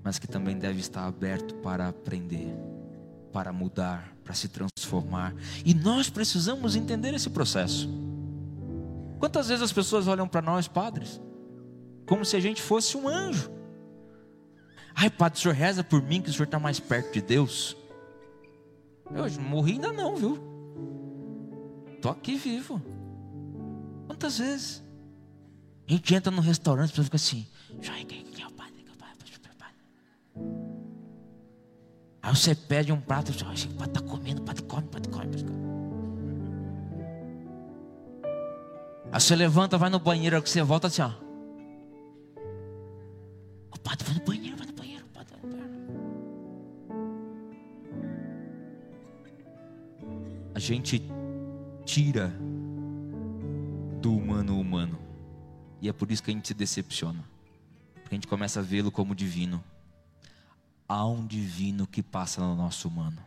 mas 0.03 0.19
que 0.19 0.27
também 0.27 0.57
deve 0.57 0.81
estar 0.81 1.05
aberto 1.05 1.55
para 1.55 1.87
aprender, 1.87 2.53
para 3.31 3.53
mudar, 3.53 4.13
para 4.21 4.33
se 4.33 4.49
transformar. 4.49 5.33
E 5.63 5.73
nós 5.73 6.09
precisamos 6.09 6.75
entender 6.75 7.13
esse 7.13 7.29
processo. 7.29 7.89
Quantas 9.17 9.47
vezes 9.47 9.63
as 9.63 9.71
pessoas 9.71 10.09
olham 10.09 10.27
para 10.27 10.41
nós, 10.41 10.67
padres, 10.67 11.21
como 12.05 12.25
se 12.25 12.35
a 12.35 12.41
gente 12.41 12.61
fosse 12.61 12.97
um 12.97 13.07
anjo? 13.07 13.49
Ai, 14.93 15.09
padre, 15.09 15.39
o 15.39 15.41
senhor 15.41 15.53
reza 15.53 15.85
por 15.85 16.01
mim 16.01 16.21
que 16.21 16.29
o 16.29 16.33
senhor 16.33 16.45
está 16.45 16.59
mais 16.59 16.81
perto 16.81 17.13
de 17.13 17.21
Deus. 17.21 17.77
Eu 19.09 19.41
morri 19.41 19.73
ainda 19.73 19.93
não, 19.93 20.17
viu? 20.17 20.50
Tô 22.01 22.09
aqui 22.09 22.35
vivo. 22.35 22.81
Quantas 24.07 24.39
vezes? 24.39 24.83
A 25.87 25.91
gente 25.91 26.15
entra 26.15 26.31
num 26.31 26.41
restaurante, 26.41 26.87
a 26.87 26.89
pessoa 26.89 27.05
fica 27.05 27.17
assim, 27.17 27.47
"Joia, 27.79 28.03
quem 28.05 28.25
é 28.41 28.45
o 28.45 28.49
é 28.49 28.53
padre? 28.53 28.83
Deixa 29.19 29.37
eu 29.37 29.41
ver 29.43 29.51
o 29.51 29.55
padre." 29.55 29.75
Aí 32.23 32.35
você 32.35 32.55
pede 32.55 32.91
um 32.91 32.99
prato, 32.99 33.31
você 33.31 33.67
o 33.67 33.73
padre 33.73 33.91
está 33.91 34.01
comendo, 34.01 34.41
padre 34.41 34.63
come, 34.63 34.87
padre 34.87 35.11
come. 35.11 35.21
Aí 39.11 39.19
você 39.19 39.35
levanta, 39.35 39.77
vai 39.77 39.89
no 39.89 39.99
banheiro, 39.99 40.37
aí 40.37 40.41
você 40.41 40.63
volta 40.63 40.87
assim, 40.87 41.01
ó. 41.01 41.11
O 43.71 43.79
padre 43.79 44.05
vai 44.05 44.15
no 44.15 44.25
banheiro, 44.25 44.57
vai 44.57 44.65
no 44.65 44.73
banheiro, 44.73 45.05
o 45.05 45.09
padre 45.09 45.35
no 45.43 45.49
banheiro. 45.49 45.71
A 50.55 50.59
gente 50.59 51.03
tira 51.91 52.33
do 54.01 54.15
humano 54.15 54.57
humano. 54.57 54.97
E 55.81 55.89
é 55.89 55.93
por 55.93 56.09
isso 56.09 56.23
que 56.23 56.31
a 56.31 56.33
gente 56.33 56.47
se 56.47 56.53
decepciona. 56.53 57.21
Porque 57.95 58.15
a 58.15 58.17
gente 58.17 58.27
começa 58.27 58.61
a 58.61 58.63
vê-lo 58.63 58.89
como 58.89 59.13
divino. 59.13 59.61
Há 60.87 61.05
um 61.05 61.27
divino 61.27 61.85
que 61.85 62.01
passa 62.01 62.39
no 62.39 62.55
nosso 62.55 62.87
humano. 62.87 63.21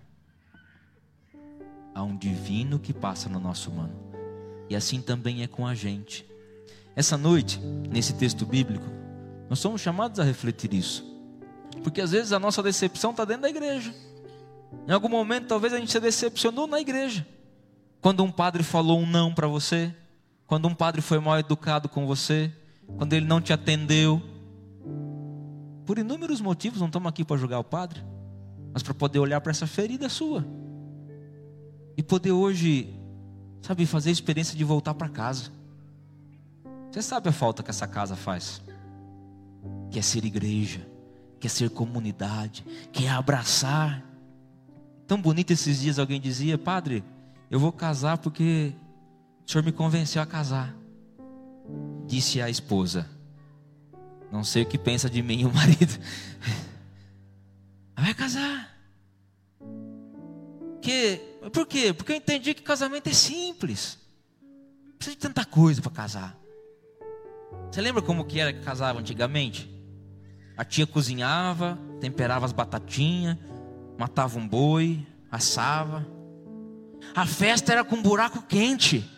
Há 1.95 2.03
um 2.05 2.17
divino 2.17 2.79
que 2.79 2.95
passa 2.95 3.29
no 3.29 3.39
nosso 3.39 3.71
humano. 3.71 3.93
E 4.71 4.75
assim 4.75 5.03
também 5.03 5.43
é 5.43 5.47
com 5.47 5.67
a 5.67 5.75
gente. 5.75 6.25
Essa 6.97 7.19
noite, 7.19 7.61
nesse 7.91 8.15
texto 8.15 8.47
bíblico, 8.47 8.87
nós 9.51 9.59
somos 9.59 9.83
chamados 9.83 10.19
a 10.19 10.25
refletir 10.25 10.73
isso. 10.73 11.05
Porque 11.83 12.01
às 12.01 12.13
vezes 12.13 12.33
a 12.33 12.39
nossa 12.39 12.63
decepção 12.63 13.11
está 13.11 13.27
dentro 13.27 13.43
da 13.43 13.51
igreja. 13.51 13.95
Em 14.89 14.93
algum 14.93 15.11
momento, 15.11 15.49
talvez 15.49 15.75
a 15.75 15.79
gente 15.79 15.93
se 15.93 16.01
decepcionou 16.01 16.67
na 16.67 16.81
igreja. 16.81 17.27
Quando 18.05 18.23
um 18.23 18.31
padre 18.31 18.63
falou 18.63 19.01
um 19.01 19.07
não 19.07 19.33
para 19.33 19.47
você, 19.47 19.91
quando 20.47 20.69
um 20.69 20.75
padre 20.75 21.01
foi 21.01 21.19
mal 21.19 21.39
educado 21.39 21.89
com 21.89 22.07
você, 22.07 22.53
quando 22.99 23.15
ele 23.15 23.25
não 23.25 23.41
te 23.41 23.51
atendeu. 23.51 24.21
Por 25.87 25.97
inúmeros 25.97 26.39
motivos, 26.39 26.81
não 26.81 26.89
estamos 26.89 27.09
aqui 27.09 27.25
para 27.25 27.39
julgar 27.39 27.61
o 27.61 27.65
padre, 27.65 28.05
mas 28.75 28.83
para 28.83 28.93
poder 28.93 29.21
olhar 29.21 29.41
para 29.41 29.53
essa 29.53 29.67
ferida 29.67 30.11
sua. 30.11 30.45
E 31.97 32.03
poder 32.03 32.33
hoje, 32.33 32.95
sabe, 33.63 33.87
fazer 33.87 34.11
a 34.11 34.13
experiência 34.13 34.55
de 34.55 34.65
voltar 34.65 34.93
para 34.93 35.09
casa. 35.09 35.51
Você 36.93 37.01
sabe 37.01 37.31
a 37.31 37.33
falta 37.33 37.63
que 37.63 37.71
essa 37.71 37.87
casa 37.87 38.15
faz? 38.15 38.61
Que 39.91 39.99
é 39.99 40.03
ser 40.03 40.27
igreja, 40.27 40.87
que 41.41 41.47
é 41.47 41.51
ser 41.51 41.71
comunidade, 41.71 42.67
que 42.93 43.07
é 43.07 43.09
abraçar. 43.09 44.05
Tão 45.07 45.19
bonito 45.19 45.53
esses 45.53 45.81
dias 45.81 45.99
alguém 45.99 46.21
dizia, 46.21 46.59
padre, 46.59 47.03
eu 47.51 47.59
vou 47.61 47.73
casar 47.73 48.19
porque 48.19 48.75
o 49.47 49.51
senhor 49.51 49.65
me 49.65 49.73
convenceu 49.73 50.23
a 50.23 50.27
casar. 50.27 50.75
Disse 52.07 52.41
a 52.41 52.49
esposa. 52.51 53.09
Não 54.31 54.43
sei 54.43 54.63
o 54.63 54.67
que 54.67 54.79
pensa 54.79 55.09
de 55.09 55.23
mim 55.23 55.45
o 55.45 55.53
marido. 55.53 55.99
Vai 57.97 58.13
casar. 58.15 58.75
Que, 60.83 61.17
por 61.53 61.67
quê? 61.67 61.93
Porque 61.93 62.13
eu 62.13 62.17
entendi 62.17 62.53
que 62.53 62.63
casamento 62.63 63.09
é 63.09 63.13
simples. 63.13 63.99
Não 64.85 64.97
precisa 64.97 65.17
de 65.17 65.23
tanta 65.23 65.45
coisa 65.45 65.81
para 65.81 65.93
casar. 65.93 66.37
Você 67.71 67.81
lembra 67.81 68.03
como 68.03 68.25
que 68.25 68.41
era 68.41 68.53
que 68.53 68.61
casava 68.61 69.01
antigamente? 69.01 69.73
A 70.57 70.65
tia 70.65 70.87
cozinhava, 70.87 71.79
temperava 72.01 72.45
as 72.45 72.53
batatinhas, 72.53 73.37
matava 73.99 74.39
um 74.39 74.47
boi, 74.47 75.07
assava. 75.31 76.07
A 77.15 77.27
festa 77.27 77.73
era 77.73 77.85
com 77.85 78.01
buraco 78.01 78.43
quente. 78.43 79.09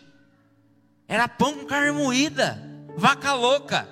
Era 1.07 1.27
pão 1.27 1.53
com 1.53 1.65
carne 1.65 1.91
moída, 1.91 2.61
vaca 2.97 3.33
louca, 3.33 3.87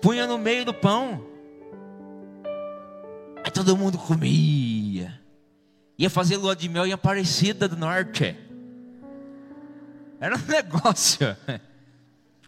punha 0.00 0.26
no 0.26 0.38
meio 0.38 0.64
do 0.64 0.72
pão. 0.72 1.26
Aí 3.44 3.50
todo 3.50 3.76
mundo 3.76 3.98
comia. 3.98 5.20
Ia 5.98 6.08
fazer 6.08 6.36
lua 6.36 6.54
de 6.54 6.68
mel 6.68 6.86
em 6.86 6.92
Aparecida 6.92 7.66
do 7.66 7.76
Norte. 7.76 8.36
Era 10.20 10.36
um 10.36 10.40
negócio. 10.46 11.36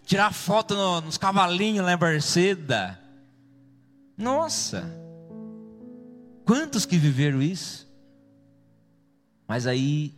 Tirar 0.04 0.32
foto 0.32 0.74
no, 0.74 1.00
nos 1.00 1.18
cavalinhos 1.18 1.84
lá 1.84 1.90
em 1.90 1.94
Aparecida. 1.94 2.98
Nossa. 4.16 4.84
Quantos 6.44 6.86
que 6.86 6.96
viveram 6.96 7.42
isso? 7.42 7.90
Mas 9.48 9.66
aí 9.66 10.14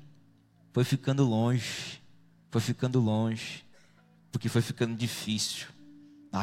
foi 0.74 0.84
ficando 0.84 1.24
longe. 1.24 2.02
Foi 2.50 2.60
ficando 2.60 3.00
longe 3.00 3.64
porque 4.34 4.48
foi 4.48 4.60
ficando 4.62 4.96
difícil. 4.96 5.68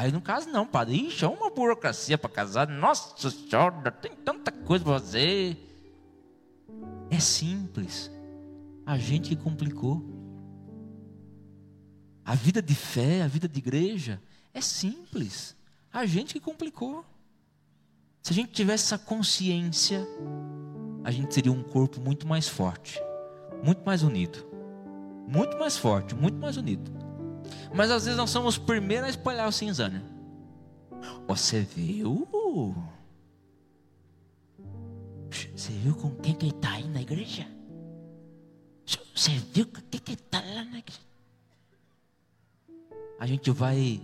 Eu 0.02 0.12
não 0.12 0.20
caso 0.22 0.48
não, 0.48 0.66
padre. 0.66 0.96
Ixi, 1.08 1.26
é 1.26 1.28
uma 1.28 1.50
burocracia 1.50 2.16
para 2.16 2.30
casar. 2.30 2.66
Nossa 2.66 3.30
senhora, 3.30 3.92
tem 3.92 4.16
tanta 4.16 4.50
coisa 4.50 4.82
para 4.82 4.94
fazer. 4.94 5.58
É 7.10 7.20
simples. 7.20 8.10
A 8.86 8.96
gente 8.96 9.28
que 9.28 9.36
complicou. 9.36 10.02
A 12.24 12.34
vida 12.34 12.62
de 12.62 12.74
fé, 12.74 13.20
a 13.20 13.28
vida 13.28 13.46
de 13.46 13.58
igreja 13.58 14.18
é 14.54 14.62
simples. 14.62 15.54
A 15.92 16.06
gente 16.06 16.32
que 16.32 16.40
complicou. 16.40 17.04
Se 18.22 18.32
a 18.32 18.34
gente 18.34 18.52
tivesse 18.52 18.84
essa 18.84 18.98
consciência, 18.98 20.08
a 21.04 21.10
gente 21.10 21.34
seria 21.34 21.52
um 21.52 21.62
corpo 21.62 22.00
muito 22.00 22.26
mais 22.26 22.48
forte, 22.48 22.98
muito 23.62 23.84
mais 23.84 24.02
unido, 24.02 24.44
muito 25.26 25.56
mais 25.58 25.76
forte, 25.76 26.14
muito 26.14 26.38
mais 26.38 26.56
unido. 26.56 26.90
Mas 27.74 27.90
às 27.90 28.04
vezes 28.04 28.18
nós 28.18 28.30
somos 28.30 28.56
os 28.56 28.64
primeiros 28.64 29.06
a 29.06 29.10
espalhar 29.10 29.48
o 29.48 29.52
cinzano. 29.52 30.02
Você 31.26 31.62
viu? 31.62 32.28
Você 35.54 35.72
viu 35.72 35.94
com 35.94 36.10
quem 36.16 36.34
que 36.34 36.46
ele 36.46 36.54
está 36.54 36.72
aí 36.72 36.88
na 36.88 37.00
igreja? 37.00 37.46
Você 39.14 39.30
viu 39.52 39.64
o 39.64 39.68
que 39.68 39.98
que 39.98 40.16
tá 40.16 40.40
lá 40.40 40.64
na 40.64 40.78
igreja? 40.78 41.00
A 43.18 43.26
gente 43.26 43.50
vai 43.50 44.00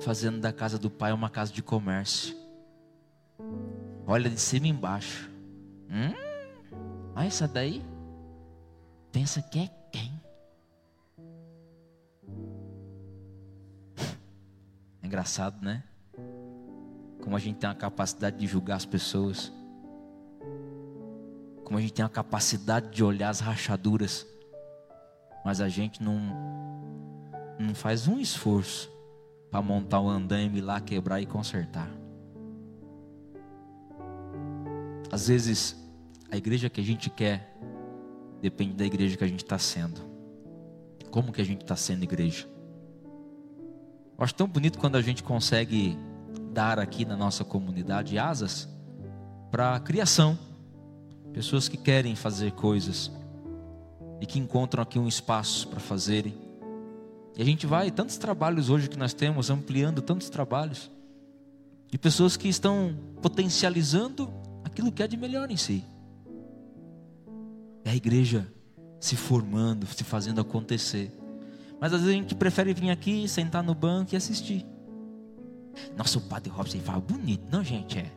fazendo 0.00 0.40
da 0.40 0.52
casa 0.52 0.78
do 0.78 0.90
pai 0.90 1.12
uma 1.12 1.28
casa 1.28 1.52
de 1.52 1.62
comércio. 1.62 2.36
Olha 4.06 4.30
de 4.30 4.40
cima 4.40 4.66
e 4.66 4.70
embaixo. 4.70 5.30
Hum? 5.90 6.14
Ah, 7.14 7.26
essa 7.26 7.46
daí? 7.46 7.84
Pensa 9.16 9.40
que 9.40 9.60
é 9.60 9.70
quem? 9.90 10.12
É 15.02 15.06
engraçado, 15.06 15.64
né? 15.64 15.82
Como 17.22 17.34
a 17.34 17.38
gente 17.38 17.56
tem 17.56 17.70
a 17.70 17.74
capacidade 17.74 18.36
de 18.36 18.46
julgar 18.46 18.76
as 18.76 18.84
pessoas. 18.84 19.50
Como 21.64 21.78
a 21.78 21.80
gente 21.80 21.94
tem 21.94 22.04
a 22.04 22.10
capacidade 22.10 22.90
de 22.90 23.02
olhar 23.02 23.30
as 23.30 23.40
rachaduras. 23.40 24.26
Mas 25.42 25.62
a 25.62 25.68
gente 25.70 26.02
não, 26.02 26.20
não 27.58 27.74
faz 27.74 28.06
um 28.06 28.20
esforço 28.20 28.92
para 29.50 29.62
montar 29.62 29.98
o 29.98 30.10
andaime 30.10 30.60
lá, 30.60 30.78
quebrar 30.78 31.22
e 31.22 31.26
consertar. 31.26 31.88
Às 35.10 35.28
vezes, 35.28 35.74
a 36.30 36.36
igreja 36.36 36.68
que 36.68 36.82
a 36.82 36.84
gente 36.84 37.08
quer 37.08 37.55
depende 38.40 38.74
da 38.74 38.84
igreja 38.84 39.16
que 39.16 39.24
a 39.24 39.28
gente 39.28 39.44
está 39.44 39.58
sendo. 39.58 40.00
Como 41.10 41.32
que 41.32 41.40
a 41.40 41.44
gente 41.44 41.62
está 41.62 41.76
sendo 41.76 42.02
igreja? 42.02 42.46
Eu 44.18 44.24
acho 44.24 44.34
tão 44.34 44.46
bonito 44.46 44.78
quando 44.78 44.96
a 44.96 45.02
gente 45.02 45.22
consegue 45.22 45.96
dar 46.52 46.78
aqui 46.78 47.04
na 47.04 47.16
nossa 47.16 47.44
comunidade 47.44 48.18
asas 48.18 48.68
para 49.50 49.74
a 49.74 49.80
criação. 49.80 50.38
Pessoas 51.32 51.68
que 51.68 51.76
querem 51.76 52.16
fazer 52.16 52.52
coisas 52.52 53.10
e 54.20 54.26
que 54.26 54.38
encontram 54.38 54.82
aqui 54.82 54.98
um 54.98 55.06
espaço 55.06 55.68
para 55.68 55.80
fazerem. 55.80 56.34
E 57.36 57.42
a 57.42 57.44
gente 57.44 57.66
vai, 57.66 57.90
tantos 57.90 58.16
trabalhos 58.16 58.70
hoje 58.70 58.88
que 58.88 58.98
nós 58.98 59.12
temos, 59.12 59.50
ampliando 59.50 60.00
tantos 60.00 60.30
trabalhos, 60.30 60.90
de 61.90 61.98
pessoas 61.98 62.36
que 62.36 62.48
estão 62.48 62.96
potencializando 63.20 64.32
aquilo 64.64 64.90
que 64.90 65.02
é 65.02 65.06
de 65.06 65.16
melhor 65.16 65.50
em 65.50 65.56
si. 65.56 65.84
É 67.86 67.90
a 67.90 67.94
igreja 67.94 68.52
se 68.98 69.14
formando, 69.14 69.86
se 69.86 70.02
fazendo 70.02 70.40
acontecer. 70.40 71.12
Mas 71.80 71.92
às 71.92 72.00
vezes 72.00 72.16
a 72.16 72.18
gente 72.20 72.34
prefere 72.34 72.74
vir 72.74 72.90
aqui, 72.90 73.28
sentar 73.28 73.62
no 73.62 73.76
banco 73.76 74.12
e 74.12 74.16
assistir. 74.16 74.66
Nossa, 75.96 76.18
o 76.18 76.22
Padre 76.22 76.50
Robson 76.50 76.80
fala 76.80 77.00
bonito, 77.00 77.46
não, 77.48 77.62
gente? 77.62 78.00
É. 78.00 78.10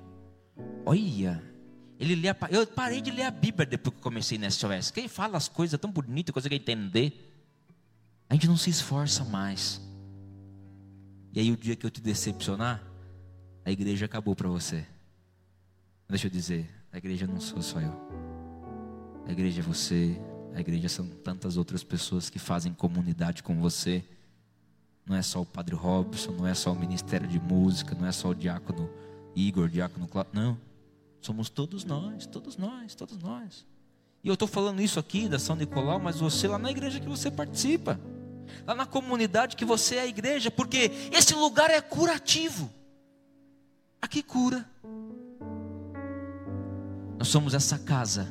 Olha, 0.84 1.43
ele 1.99 2.15
lê 2.15 2.29
a, 2.29 2.38
eu 2.49 2.65
parei 2.65 2.99
de 2.99 3.12
ler 3.12 3.25
a 3.25 3.32
Bíblia 3.32 3.63
depois 3.63 3.95
que 3.95 4.01
comecei 4.01 4.39
na 4.39 4.49
SOS. 4.49 4.89
Quem 4.89 5.08
fala 5.08 5.38
as 5.38 5.47
coisas 5.47 5.79
tão 5.79 5.91
bonitas, 5.91 6.34
coisa 6.34 6.49
que 6.49 6.55
entender. 6.55 7.32
A 8.27 8.34
gente 8.34 8.47
não 8.47 8.58
se 8.58 8.71
esforça 8.71 9.23
mais. 9.23 9.79
E 11.32 11.39
aí 11.39 11.51
o 11.51 11.58
dia 11.58 11.75
que 11.75 11.86
eu 11.86 11.91
te 11.91 12.01
decepcionar, 12.01 12.82
a 13.63 13.69
igreja 13.69 14.08
acabou 14.08 14.36
para 14.36 14.49
você. 14.49 14.84
Deixa 16.08 16.25
eu 16.25 16.32
dizer, 16.32 16.67
a 16.91 16.97
igreja 16.97 17.27
não 17.27 17.39
sou 17.39 17.62
só 17.62 17.79
eu. 17.79 18.28
A 19.29 19.31
igreja 19.31 19.61
é 19.61 19.63
você, 19.63 20.19
a 20.55 20.59
igreja 20.59 20.89
são 20.89 21.05
tantas 21.05 21.55
outras 21.55 21.83
pessoas 21.83 22.31
que 22.31 22.39
fazem 22.39 22.73
comunidade 22.73 23.43
com 23.43 23.61
você. 23.61 24.03
Não 25.05 25.15
é 25.15 25.21
só 25.21 25.39
o 25.39 25.45
Padre 25.45 25.75
Robson, 25.75 26.31
não 26.31 26.47
é 26.47 26.55
só 26.55 26.71
o 26.73 26.75
Ministério 26.75 27.27
de 27.27 27.39
Música, 27.39 27.93
não 27.93 28.07
é 28.07 28.11
só 28.11 28.29
o 28.29 28.33
Diácono 28.33 28.89
Igor, 29.35 29.69
Diácono 29.69 30.07
Cláudio. 30.07 30.31
Não. 30.33 30.57
Somos 31.21 31.47
todos 31.47 31.85
nós, 31.85 32.25
todos 32.25 32.57
nós, 32.57 32.95
todos 32.95 33.19
nós. 33.19 33.67
E 34.23 34.27
eu 34.27 34.33
estou 34.33 34.47
falando 34.47 34.81
isso 34.81 34.99
aqui 34.99 35.29
da 35.29 35.37
São 35.37 35.55
Nicolau, 35.55 35.99
mas 35.99 36.19
você 36.19 36.47
lá 36.47 36.57
na 36.57 36.71
igreja 36.71 36.99
que 36.99 37.07
você 37.07 37.29
participa, 37.29 37.99
lá 38.65 38.73
na 38.73 38.87
comunidade 38.87 39.55
que 39.55 39.63
você 39.63 39.97
é 39.97 40.01
a 40.01 40.07
igreja, 40.07 40.49
porque 40.49 40.89
esse 41.11 41.35
lugar 41.35 41.69
é 41.69 41.79
curativo. 41.79 42.67
Aqui 44.01 44.23
cura. 44.23 44.67
Nós 47.19 47.27
somos 47.27 47.53
essa 47.53 47.77
casa, 47.77 48.27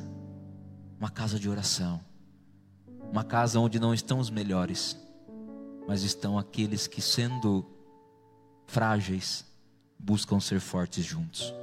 uma 0.99 1.09
casa 1.09 1.39
de 1.39 1.49
oração, 1.49 2.01
uma 3.09 3.23
casa 3.23 3.57
onde 3.57 3.79
não 3.79 3.93
estão 3.93 4.19
os 4.19 4.29
melhores, 4.29 4.97
mas 5.87 6.03
estão 6.03 6.37
aqueles 6.37 6.87
que, 6.87 7.01
sendo 7.01 7.65
frágeis, 8.67 9.45
buscam 9.97 10.41
ser 10.41 10.59
fortes 10.59 11.05
juntos. 11.05 11.53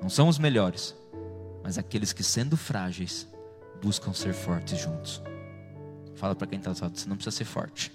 Não 0.00 0.08
são 0.08 0.26
os 0.26 0.38
melhores, 0.38 0.96
mas 1.62 1.76
aqueles 1.76 2.14
que, 2.14 2.24
sendo 2.24 2.56
frágeis, 2.56 3.28
buscam 3.82 4.14
ser 4.14 4.32
fortes 4.32 4.78
juntos. 4.78 5.22
Fala 6.14 6.34
para 6.34 6.46
quem 6.46 6.58
está 6.58 6.72
do 6.72 6.98
você 6.98 7.08
não 7.08 7.16
precisa 7.16 7.36
ser 7.36 7.44
forte. 7.44 7.92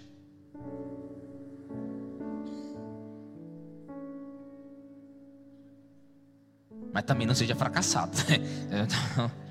Mas 6.94 7.04
também 7.04 7.26
não 7.26 7.34
seja 7.34 7.56
fracassado. 7.56 8.16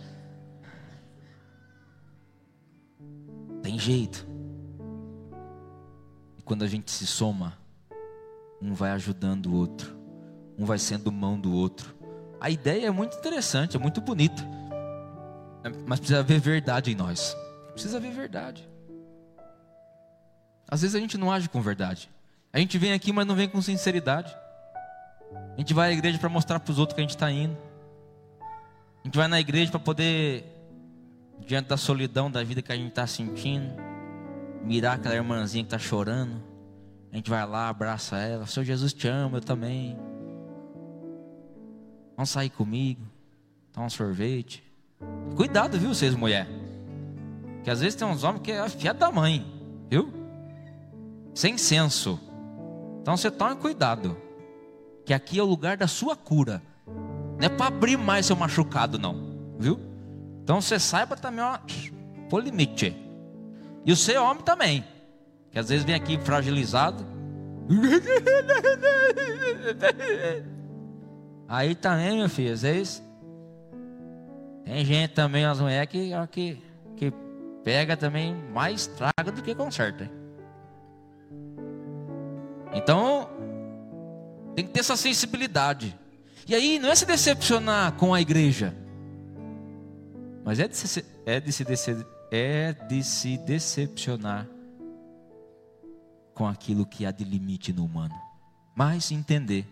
Tem 3.76 3.78
jeito. 3.78 4.26
E 6.38 6.42
quando 6.42 6.62
a 6.62 6.66
gente 6.66 6.90
se 6.90 7.06
soma, 7.06 7.58
um 8.62 8.72
vai 8.72 8.90
ajudando 8.92 9.46
o 9.46 9.54
outro, 9.54 9.94
um 10.56 10.64
vai 10.64 10.78
sendo 10.78 11.12
mão 11.12 11.38
do 11.38 11.52
outro. 11.52 11.94
A 12.40 12.48
ideia 12.48 12.86
é 12.86 12.90
muito 12.90 13.18
interessante, 13.18 13.76
é 13.76 13.78
muito 13.78 14.00
bonita. 14.00 14.42
Mas 15.86 16.00
precisa 16.00 16.20
haver 16.20 16.40
verdade 16.40 16.90
em 16.90 16.94
nós. 16.94 17.36
Precisa 17.72 17.98
haver 17.98 18.12
verdade. 18.12 18.66
Às 20.66 20.80
vezes 20.80 20.96
a 20.96 20.98
gente 20.98 21.18
não 21.18 21.30
age 21.30 21.46
com 21.50 21.60
verdade. 21.60 22.08
A 22.54 22.58
gente 22.58 22.78
vem 22.78 22.94
aqui, 22.94 23.12
mas 23.12 23.26
não 23.26 23.34
vem 23.34 23.46
com 23.46 23.60
sinceridade. 23.60 24.34
A 25.54 25.58
gente 25.58 25.74
vai 25.74 25.90
à 25.90 25.92
igreja 25.92 26.18
para 26.18 26.30
mostrar 26.30 26.60
para 26.60 26.72
os 26.72 26.78
outros 26.78 26.94
que 26.94 27.02
a 27.02 27.04
gente 27.04 27.14
está 27.14 27.30
indo. 27.30 27.54
A 28.40 29.06
gente 29.06 29.18
vai 29.18 29.28
na 29.28 29.38
igreja 29.38 29.70
para 29.70 29.80
poder, 29.80 30.55
diante 31.46 31.68
da 31.68 31.76
solidão 31.76 32.28
da 32.28 32.42
vida 32.42 32.61
que 32.61 32.72
a 32.72 32.76
gente 32.76 32.88
está 32.88 33.06
sentindo, 33.06 33.72
mirar 34.64 34.96
aquela 34.96 35.14
irmãzinha 35.14 35.62
que 35.62 35.74
está 35.74 35.78
chorando. 35.78 36.42
A 37.12 37.16
gente 37.16 37.30
vai 37.30 37.46
lá, 37.46 37.68
abraça 37.68 38.18
ela. 38.18 38.46
Senhor 38.46 38.64
Jesus 38.64 38.92
te 38.92 39.06
ama, 39.06 39.38
eu 39.38 39.40
também. 39.40 39.96
Vamos 42.16 42.30
sair 42.30 42.50
comigo, 42.50 43.00
tomar 43.72 43.87
um 43.87 43.90
sorvete. 43.90 44.62
Cuidado, 45.37 45.78
viu, 45.78 45.94
vocês 45.94 46.14
mulher. 46.14 46.48
Que 47.62 47.70
às 47.70 47.80
vezes 47.80 47.94
tem 47.94 48.06
uns 48.06 48.24
homens 48.24 48.42
que 48.42 48.50
é 48.50 48.59
afiado 48.59 48.98
da 48.98 49.11
mãe, 49.11 49.46
viu? 49.88 50.12
Sem 51.32 51.56
senso. 51.56 52.18
Então 53.02 53.16
você 53.16 53.30
tome 53.30 53.56
cuidado. 53.56 54.16
Que 55.04 55.14
aqui 55.14 55.38
é 55.38 55.42
o 55.42 55.46
lugar 55.46 55.76
da 55.76 55.87
sua 55.87 56.16
cura. 56.16 56.61
Não 57.38 57.46
é 57.46 57.48
para 57.48 57.66
abrir 57.66 57.96
mais 57.96 58.26
seu 58.26 58.35
machucado, 58.35 58.98
não. 58.98 59.54
Viu? 59.59 59.86
Então 60.46 60.61
você 60.61 60.78
saiba 60.78 61.16
também, 61.16 61.44
ó, 61.44 61.59
pôr 62.30 62.40
limite. 62.40 62.94
E 63.85 63.90
o 63.90 63.96
seu 63.96 64.22
homem 64.22 64.44
também. 64.44 64.85
Que 65.50 65.59
às 65.59 65.68
vezes 65.68 65.85
vem 65.85 65.96
aqui 65.96 66.16
fragilizado. 66.20 67.04
Aí 71.48 71.74
também, 71.74 72.18
meu 72.18 72.28
filho, 72.28 72.54
às 72.54 72.62
vezes 72.62 73.02
tem 74.64 74.85
gente 74.85 75.14
também, 75.14 75.44
as 75.44 75.59
mulheres 75.59 75.90
que, 75.90 76.12
que, 76.30 76.62
que 76.94 77.12
pega 77.64 77.96
também 77.96 78.32
mais 78.54 78.87
traga 78.87 79.32
do 79.32 79.42
que 79.42 79.52
conserta. 79.52 80.04
hein? 80.04 80.11
Então, 82.72 83.28
tem 84.54 84.64
que 84.64 84.70
ter 84.70 84.78
essa 84.78 84.96
sensibilidade. 84.96 85.98
E 86.46 86.54
aí, 86.54 86.78
não 86.78 86.88
é 86.88 86.94
se 86.94 87.04
decepcionar 87.04 87.94
com 87.94 88.14
a 88.14 88.20
igreja, 88.20 88.72
mas 90.46 90.61
é 90.61 90.68
de 90.68 90.76
se, 90.76 91.04
é 91.26 91.40
de 91.40 91.52
se, 91.52 91.64
dece- 91.64 92.06
é 92.30 92.72
de 92.72 93.02
se 93.02 93.37
decepcionar 93.37 94.46
com 96.32 96.46
aquilo 96.46 96.87
que 96.87 97.04
há 97.04 97.11
de 97.11 97.24
limite 97.24 97.72
no 97.72 97.85
humano. 97.85 98.14
Mas 98.74 99.11
entender 99.11 99.66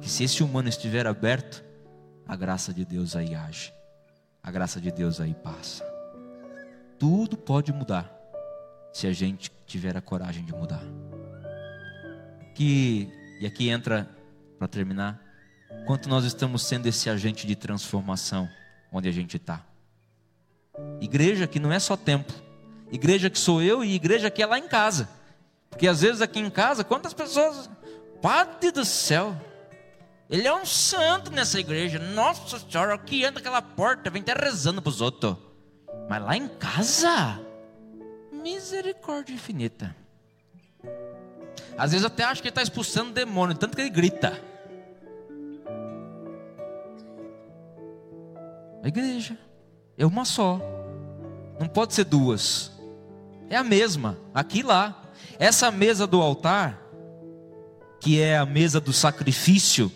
que 0.00 0.08
se 0.08 0.22
esse 0.22 0.42
humano 0.42 0.68
estiver 0.68 1.06
aberto, 1.06 1.64
a 2.26 2.36
graça 2.36 2.72
de 2.72 2.84
Deus 2.84 3.16
aí 3.16 3.34
age, 3.34 3.72
a 4.42 4.50
graça 4.50 4.80
de 4.80 4.92
Deus 4.92 5.20
aí 5.20 5.34
passa. 5.34 5.84
Tudo 6.98 7.36
pode 7.36 7.72
mudar 7.72 8.08
se 8.92 9.06
a 9.06 9.12
gente 9.12 9.50
tiver 9.66 9.96
a 9.96 10.00
coragem 10.00 10.44
de 10.44 10.52
mudar. 10.52 10.82
Que 12.54 13.10
e 13.40 13.46
aqui 13.46 13.68
entra 13.68 14.08
para 14.58 14.68
terminar, 14.68 15.20
quanto 15.86 16.08
nós 16.08 16.24
estamos 16.24 16.62
sendo 16.62 16.86
esse 16.86 17.08
agente 17.08 17.46
de 17.46 17.54
transformação 17.56 18.48
onde 18.92 19.08
a 19.08 19.12
gente 19.12 19.36
está. 19.36 19.64
Igreja 21.00 21.46
que 21.46 21.60
não 21.60 21.72
é 21.72 21.78
só 21.78 21.96
templo, 21.96 22.34
igreja 22.90 23.30
que 23.30 23.38
sou 23.38 23.62
eu 23.62 23.84
e 23.84 23.94
igreja 23.94 24.30
que 24.30 24.42
é 24.42 24.46
lá 24.46 24.58
em 24.58 24.66
casa. 24.66 25.08
Porque 25.70 25.86
às 25.86 26.00
vezes 26.00 26.20
aqui 26.20 26.40
em 26.40 26.50
casa, 26.50 26.82
quantas 26.82 27.14
pessoas, 27.14 27.70
Padre 28.20 28.72
do 28.72 28.84
céu, 28.84 29.36
ele 30.28 30.46
é 30.46 30.54
um 30.54 30.66
santo 30.66 31.30
nessa 31.30 31.60
igreja. 31.60 31.98
Nossa 31.98 32.58
Senhora, 32.58 32.98
que 32.98 33.24
entra 33.24 33.40
aquela 33.40 33.62
porta, 33.62 34.10
vem 34.10 34.22
até 34.22 34.34
rezando 34.34 34.82
para 34.82 34.90
os 34.90 35.00
outros. 35.00 35.36
Mas 36.08 36.22
lá 36.22 36.36
em 36.36 36.48
casa, 36.48 37.40
misericórdia 38.32 39.34
infinita. 39.34 39.94
Às 41.76 41.92
vezes 41.92 42.04
até 42.04 42.24
acho 42.24 42.42
que 42.42 42.48
ele 42.48 42.52
está 42.52 42.62
expulsando 42.62 43.12
demônio, 43.12 43.56
tanto 43.56 43.76
que 43.76 43.82
ele 43.82 43.90
grita. 43.90 44.38
A 48.82 48.88
igreja 48.88 49.38
é 49.98 50.06
uma 50.06 50.24
só, 50.24 50.60
não 51.58 51.66
pode 51.66 51.92
ser 51.92 52.04
duas, 52.04 52.72
é 53.50 53.56
a 53.56 53.64
mesma, 53.64 54.16
aqui 54.32 54.60
e 54.60 54.62
lá. 54.62 55.02
Essa 55.38 55.70
mesa 55.70 56.06
do 56.06 56.22
altar, 56.22 56.80
que 58.00 58.20
é 58.20 58.38
a 58.38 58.46
mesa 58.46 58.80
do 58.80 58.92
sacrifício, 58.92 59.90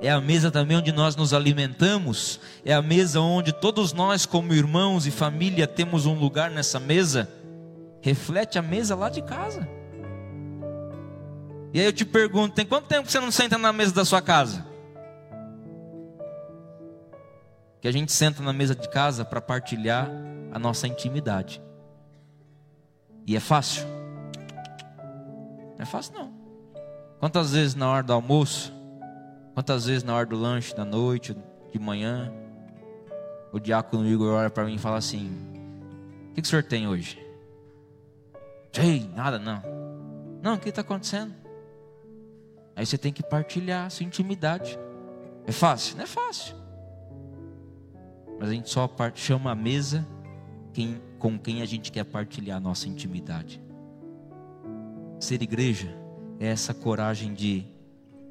é 0.00 0.10
a 0.10 0.20
mesa 0.20 0.50
também 0.50 0.76
onde 0.76 0.92
nós 0.92 1.16
nos 1.16 1.32
alimentamos, 1.32 2.38
é 2.64 2.72
a 2.72 2.82
mesa 2.82 3.20
onde 3.20 3.52
todos 3.52 3.92
nós, 3.92 4.26
como 4.26 4.54
irmãos 4.54 5.06
e 5.06 5.10
família, 5.10 5.66
temos 5.66 6.06
um 6.06 6.14
lugar 6.14 6.50
nessa 6.50 6.78
mesa, 6.78 7.28
reflete 8.00 8.58
a 8.58 8.62
mesa 8.62 8.94
lá 8.94 9.08
de 9.08 9.22
casa. 9.22 9.68
E 11.72 11.80
aí 11.80 11.86
eu 11.86 11.92
te 11.92 12.04
pergunto: 12.04 12.54
tem 12.54 12.64
quanto 12.64 12.86
tempo 12.86 13.06
que 13.06 13.12
você 13.12 13.20
não 13.20 13.30
senta 13.30 13.58
na 13.58 13.72
mesa 13.72 13.92
da 13.92 14.04
sua 14.04 14.22
casa? 14.22 14.64
Que 17.86 17.90
a 17.90 17.92
gente 17.92 18.10
senta 18.10 18.42
na 18.42 18.52
mesa 18.52 18.74
de 18.74 18.88
casa 18.88 19.24
para 19.24 19.40
partilhar 19.40 20.10
a 20.50 20.58
nossa 20.58 20.88
intimidade. 20.88 21.62
E 23.24 23.36
é 23.36 23.38
fácil? 23.38 23.86
Não 25.76 25.78
é 25.78 25.84
fácil 25.84 26.14
não. 26.14 26.34
Quantas 27.20 27.52
vezes 27.52 27.76
na 27.76 27.88
hora 27.88 28.02
do 28.02 28.12
almoço, 28.12 28.72
quantas 29.54 29.86
vezes 29.86 30.02
na 30.02 30.16
hora 30.16 30.26
do 30.26 30.34
lanche, 30.34 30.74
da 30.74 30.84
noite, 30.84 31.36
de 31.70 31.78
manhã, 31.78 32.32
o 33.52 33.60
diácono 33.60 34.04
Igor 34.04 34.34
olha 34.34 34.50
para 34.50 34.64
mim 34.64 34.74
e 34.74 34.78
fala 34.78 34.96
assim: 34.96 35.30
O 36.30 36.34
que, 36.34 36.42
que 36.42 36.48
o 36.48 36.50
senhor 36.50 36.64
tem 36.64 36.88
hoje? 36.88 37.24
Ei, 38.76 39.08
nada 39.14 39.38
não. 39.38 39.62
Não, 40.42 40.54
o 40.54 40.58
que 40.58 40.70
está 40.70 40.80
acontecendo? 40.80 41.32
Aí 42.74 42.84
você 42.84 42.98
tem 42.98 43.12
que 43.12 43.22
partilhar 43.22 43.86
a 43.86 43.90
sua 43.90 44.04
intimidade. 44.04 44.76
É 45.46 45.52
fácil? 45.52 45.96
Não 45.96 46.02
é 46.02 46.08
fácil. 46.08 46.65
Mas 48.38 48.48
a 48.48 48.52
gente 48.52 48.70
só 48.70 48.88
chama 49.14 49.50
a 49.50 49.54
mesa 49.54 50.06
quem, 50.72 51.00
com 51.18 51.38
quem 51.38 51.62
a 51.62 51.66
gente 51.66 51.90
quer 51.90 52.04
partilhar 52.04 52.58
a 52.58 52.60
nossa 52.60 52.88
intimidade. 52.88 53.60
Ser 55.18 55.40
igreja 55.42 55.96
é 56.38 56.48
essa 56.48 56.74
coragem 56.74 57.32
de 57.32 57.64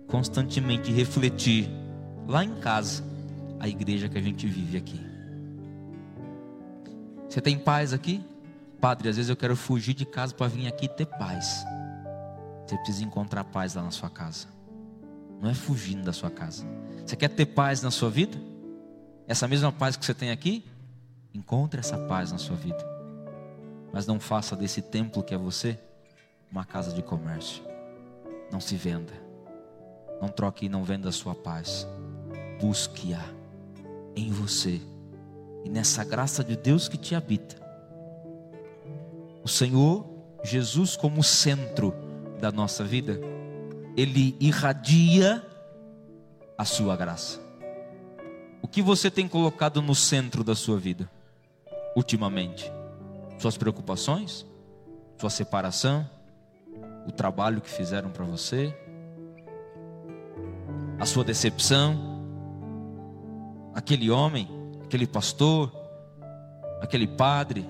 constantemente 0.08 0.92
refletir 0.92 1.70
lá 2.28 2.44
em 2.44 2.56
casa 2.60 3.04
a 3.60 3.68
igreja 3.68 4.08
que 4.08 4.18
a 4.18 4.22
gente 4.22 4.46
vive 4.46 4.78
aqui. 4.78 5.00
Você 7.28 7.42
tem 7.42 7.58
paz 7.58 7.94
aqui? 7.94 8.24
Padre, 8.80 9.10
às 9.10 9.16
vezes 9.16 9.30
eu 9.30 9.36
quero 9.36 9.56
fugir 9.56 9.94
de 9.94 10.06
casa 10.06 10.34
para 10.34 10.48
vir 10.48 10.68
aqui 10.68 10.88
ter 10.88 11.06
paz. 11.06 11.66
Você 12.66 12.78
precisa 12.78 13.04
encontrar 13.04 13.44
paz 13.46 13.74
lá 13.74 13.82
na 13.82 13.92
sua 13.92 14.10
casa. 14.10 14.48
Não 15.42 15.50
é 15.50 15.54
fugindo 15.54 16.04
da 16.04 16.14
sua 16.14 16.30
casa. 16.30 16.66
Você 17.06 17.16
quer 17.16 17.30
ter 17.30 17.48
paz 17.48 17.82
na 17.82 17.92
sua 17.92 18.10
vida? 18.10 18.38
Essa 19.28 19.48
mesma 19.48 19.72
paz 19.72 19.96
que 19.96 20.06
você 20.06 20.14
tem 20.14 20.32
aqui? 20.32 20.64
Encontre 21.34 21.80
essa 21.80 21.98
paz 21.98 22.32
na 22.32 22.38
sua 22.38 22.56
vida. 22.56 22.84
Mas 23.92 24.06
não 24.06 24.20
faça 24.20 24.56
desse 24.56 24.82
templo 24.82 25.24
que 25.24 25.34
é 25.34 25.38
você 25.38 25.80
uma 26.52 26.64
casa 26.64 26.94
de 26.94 27.02
comércio. 27.02 27.64
Não 28.52 28.60
se 28.60 28.76
venda. 28.76 29.14
Não 30.22 30.30
troque 30.30 30.68
e 30.68 30.70
não 30.70 30.84
venda 30.84 31.10
a 31.10 31.12
sua 31.12 31.34
paz. 31.34 31.88
Busque-a 32.60 33.24
em 34.16 34.32
você 34.32 34.82
e 35.66 35.70
nessa 35.70 36.04
graça 36.04 36.44
de 36.44 36.56
Deus 36.56 36.88
que 36.88 36.98
te 36.98 37.16
habita. 37.16 37.56
O 39.44 39.48
Senhor 39.48 40.06
Jesus 40.44 40.96
como 40.96 41.24
centro 41.24 41.94
da 42.40 42.52
nossa 42.52 42.84
vida, 42.84 43.20
ele 43.98 44.38
irradia 44.40 45.44
a 46.58 46.64
sua 46.64 46.96
graça. 46.96 47.45
O 48.66 48.68
que 48.68 48.82
você 48.82 49.12
tem 49.12 49.28
colocado 49.28 49.80
no 49.80 49.94
centro 49.94 50.44
da 50.44 50.56
sua 50.56 50.80
vida 50.80 51.08
ultimamente? 51.96 52.66
Suas 53.38 53.56
preocupações? 53.56 54.44
Sua 55.20 55.30
separação? 55.30 56.10
O 57.08 57.12
trabalho 57.12 57.62
que 57.62 57.70
fizeram 57.70 58.10
para 58.10 58.26
você? 58.26 58.76
A 60.98 61.06
sua 61.06 61.24
decepção? 61.24 62.26
Aquele 63.76 64.10
homem, 64.10 64.50
aquele 64.84 65.06
pastor, 65.06 65.72
aquele 66.82 67.08
padre? 67.08 67.70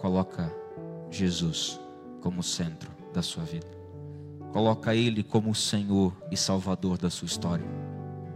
Coloca 0.00 0.52
Jesus 1.12 1.78
como 2.20 2.42
centro 2.42 2.90
da 3.14 3.22
sua 3.22 3.44
vida. 3.44 3.81
Coloca 4.52 4.94
Ele 4.94 5.22
como 5.22 5.50
o 5.50 5.54
Senhor 5.54 6.14
e 6.30 6.36
Salvador 6.36 6.98
da 6.98 7.08
sua 7.08 7.26
história, 7.26 7.66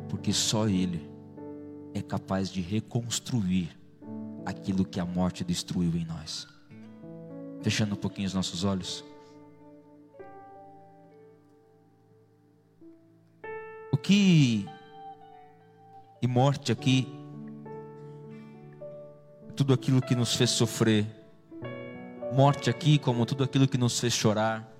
porque 0.08 0.32
só 0.32 0.66
Ele 0.66 1.10
é 1.92 2.00
capaz 2.00 2.50
de 2.50 2.60
reconstruir 2.60 3.76
aquilo 4.44 4.84
que 4.84 4.98
a 4.98 5.04
morte 5.04 5.44
destruiu 5.44 5.94
em 5.94 6.04
nós. 6.04 6.46
Fechando 7.62 7.94
um 7.94 7.98
pouquinho 7.98 8.28
os 8.28 8.34
nossos 8.34 8.64
olhos. 8.64 9.04
O 13.92 13.96
que 13.98 14.66
e 16.22 16.26
morte 16.26 16.72
aqui, 16.72 17.06
tudo 19.54 19.74
aquilo 19.74 20.00
que 20.00 20.14
nos 20.14 20.34
fez 20.34 20.50
sofrer, 20.50 21.06
morte 22.32 22.70
aqui, 22.70 22.98
como 22.98 23.26
tudo 23.26 23.44
aquilo 23.44 23.66
que 23.68 23.78
nos 23.78 23.98
fez 23.98 24.12
chorar. 24.12 24.75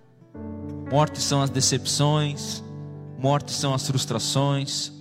Morte 0.91 1.21
são 1.21 1.43
as 1.43 1.51
decepções, 1.51 2.63
morte 3.19 3.53
são 3.53 3.75
as 3.75 3.87
frustrações. 3.87 4.93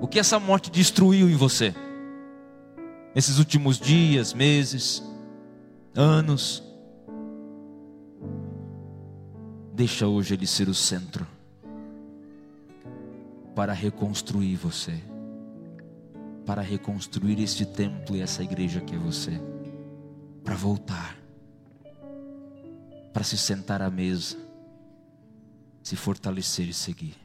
O 0.00 0.06
que 0.06 0.18
essa 0.18 0.38
morte 0.38 0.70
destruiu 0.70 1.28
em 1.28 1.36
você? 1.36 1.74
Nesses 3.14 3.38
últimos 3.38 3.78
dias, 3.78 4.32
meses, 4.32 5.02
anos. 5.94 6.62
Deixa 9.74 10.06
hoje 10.06 10.34
ele 10.34 10.46
ser 10.46 10.68
o 10.68 10.74
centro 10.74 11.26
para 13.54 13.72
reconstruir 13.72 14.56
você, 14.56 14.94
para 16.46 16.62
reconstruir 16.62 17.40
este 17.40 17.66
templo 17.66 18.16
e 18.16 18.22
essa 18.22 18.42
igreja 18.42 18.80
que 18.80 18.94
é 18.94 18.98
você, 18.98 19.40
para 20.44 20.54
voltar 20.54 21.22
para 23.12 23.22
se 23.22 23.36
sentar 23.36 23.82
à 23.82 23.90
mesa, 23.90 24.36
se 25.82 25.96
fortalecer 25.96 26.68
e 26.68 26.72
seguir. 26.72 27.16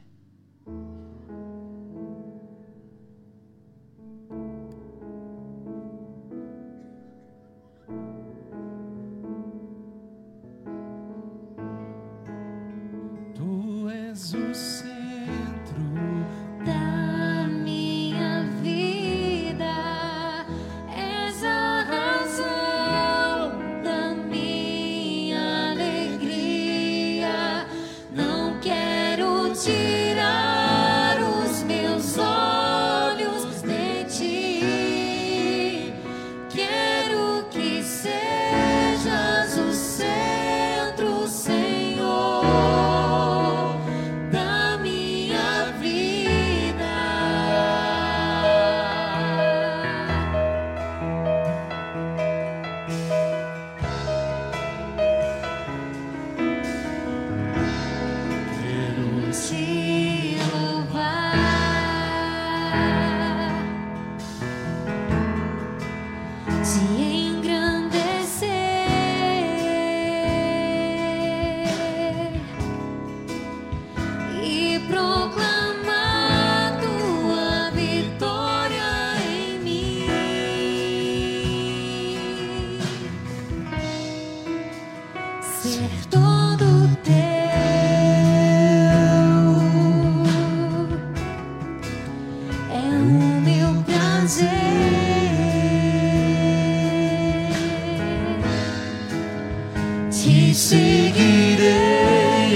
Te 100.22 100.52
seguirei 100.52 101.68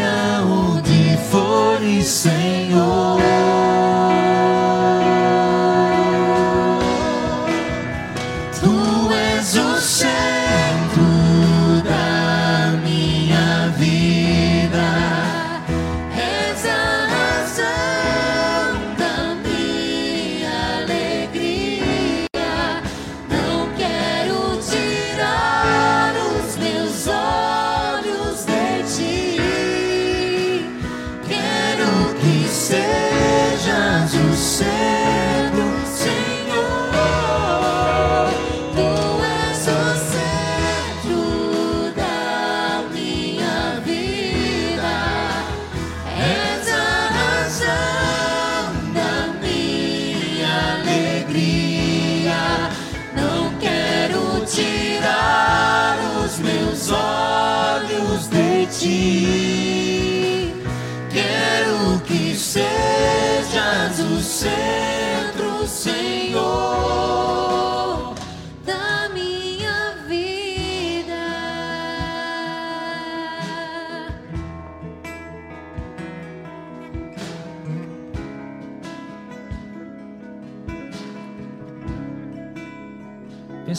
aonde 0.01 1.16
fores, 1.31 2.07
Senhor. 2.07 2.32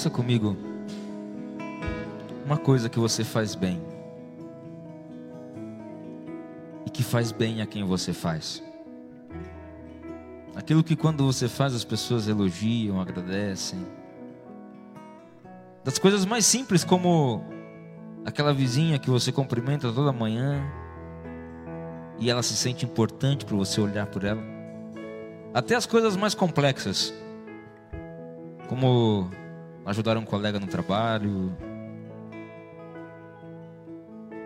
Pensa 0.03 0.13
comigo. 0.13 0.57
Uma 2.45 2.57
coisa 2.57 2.89
que 2.89 2.99
você 2.99 3.23
faz 3.23 3.55
bem. 3.55 3.81
E 6.85 6.89
que 6.89 7.01
faz 7.01 7.31
bem 7.31 7.61
a 7.61 7.65
quem 7.65 7.85
você 7.85 8.11
faz. 8.11 8.61
Aquilo 10.53 10.83
que 10.83 10.97
quando 10.97 11.23
você 11.23 11.47
faz 11.47 11.73
as 11.73 11.85
pessoas 11.85 12.27
elogiam, 12.27 12.99
agradecem. 12.99 13.79
Das 15.85 15.97
coisas 15.97 16.25
mais 16.25 16.45
simples 16.45 16.83
como 16.83 17.41
aquela 18.25 18.53
vizinha 18.53 18.99
que 18.99 19.09
você 19.09 19.31
cumprimenta 19.31 19.89
toda 19.89 20.11
manhã 20.11 20.61
e 22.19 22.29
ela 22.29 22.43
se 22.43 22.57
sente 22.57 22.83
importante 22.83 23.45
para 23.45 23.55
você 23.55 23.79
olhar 23.79 24.07
por 24.07 24.25
ela. 24.25 24.43
Até 25.53 25.75
as 25.75 25.85
coisas 25.85 26.17
mais 26.17 26.35
complexas, 26.35 27.13
como 28.67 29.31
ajudar 29.85 30.17
um 30.17 30.25
colega 30.25 30.59
no 30.59 30.67
trabalho, 30.67 31.55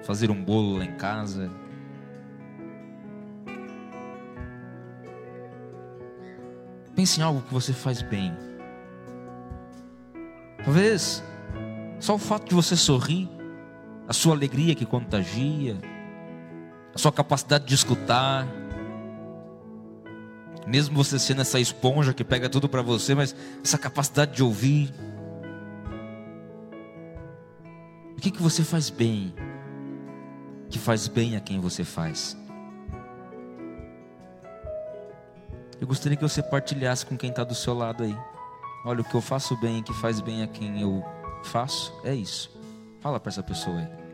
fazer 0.03 0.31
um 0.31 0.43
bolo 0.43 0.77
lá 0.77 0.85
em 0.85 0.95
casa. 0.95 1.51
Pense 6.95 7.19
em 7.19 7.23
algo 7.23 7.41
que 7.41 7.53
você 7.53 7.73
faz 7.73 8.01
bem. 8.01 8.35
Talvez 10.63 11.23
só 11.99 12.15
o 12.15 12.17
fato 12.17 12.49
de 12.49 12.55
você 12.55 12.75
sorrir, 12.75 13.29
a 14.07 14.13
sua 14.13 14.33
alegria 14.33 14.73
que 14.75 14.85
contagia, 14.85 15.77
a 16.93 16.97
sua 16.97 17.11
capacidade 17.11 17.65
de 17.65 17.75
escutar, 17.75 18.47
mesmo 20.65 21.01
você 21.01 21.17
sendo 21.17 21.41
essa 21.41 21.59
esponja 21.59 22.13
que 22.13 22.23
pega 22.23 22.49
tudo 22.49 22.67
para 22.67 22.81
você, 22.81 23.15
mas 23.15 23.35
essa 23.63 23.77
capacidade 23.77 24.35
de 24.35 24.43
ouvir. 24.43 24.93
O 28.17 28.19
que, 28.19 28.31
que 28.31 28.41
você 28.41 28.63
faz 28.63 28.89
bem? 28.89 29.31
Que 30.69 30.79
faz 30.79 31.07
bem 31.07 31.35
a 31.35 31.39
quem 31.39 31.59
você 31.59 31.83
faz? 31.83 32.35
Eu 35.79 35.85
gostaria 35.85 36.17
que 36.17 36.23
você 36.23 36.41
partilhasse 36.41 37.05
com 37.05 37.15
quem 37.15 37.29
está 37.29 37.43
do 37.43 37.53
seu 37.53 37.75
lado 37.75 38.03
aí. 38.03 38.17
Olha, 38.83 39.01
o 39.01 39.03
que 39.03 39.13
eu 39.13 39.21
faço 39.21 39.55
bem, 39.57 39.83
que 39.83 39.93
faz 39.93 40.19
bem 40.19 40.41
a 40.41 40.47
quem 40.47 40.81
eu 40.81 41.05
faço, 41.43 41.93
é 42.03 42.15
isso. 42.15 42.49
Fala 42.99 43.19
para 43.19 43.29
essa 43.29 43.43
pessoa 43.43 43.77
aí. 43.77 44.06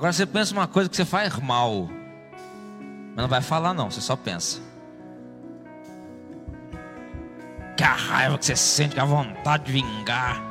Agora 0.00 0.14
você 0.14 0.24
pensa 0.24 0.54
uma 0.54 0.66
coisa 0.66 0.88
que 0.88 0.96
você 0.96 1.04
faz 1.04 1.38
mal. 1.40 1.86
Mas 3.08 3.16
não 3.16 3.28
vai 3.28 3.42
falar 3.42 3.74
não, 3.74 3.90
você 3.90 4.00
só 4.00 4.16
pensa. 4.16 4.58
Que 7.76 7.84
a 7.84 7.92
raiva 7.92 8.38
que 8.38 8.46
você 8.46 8.56
sente, 8.56 8.94
que 8.94 9.00
a 9.00 9.04
vontade 9.04 9.64
de 9.64 9.72
vingar. 9.72 10.42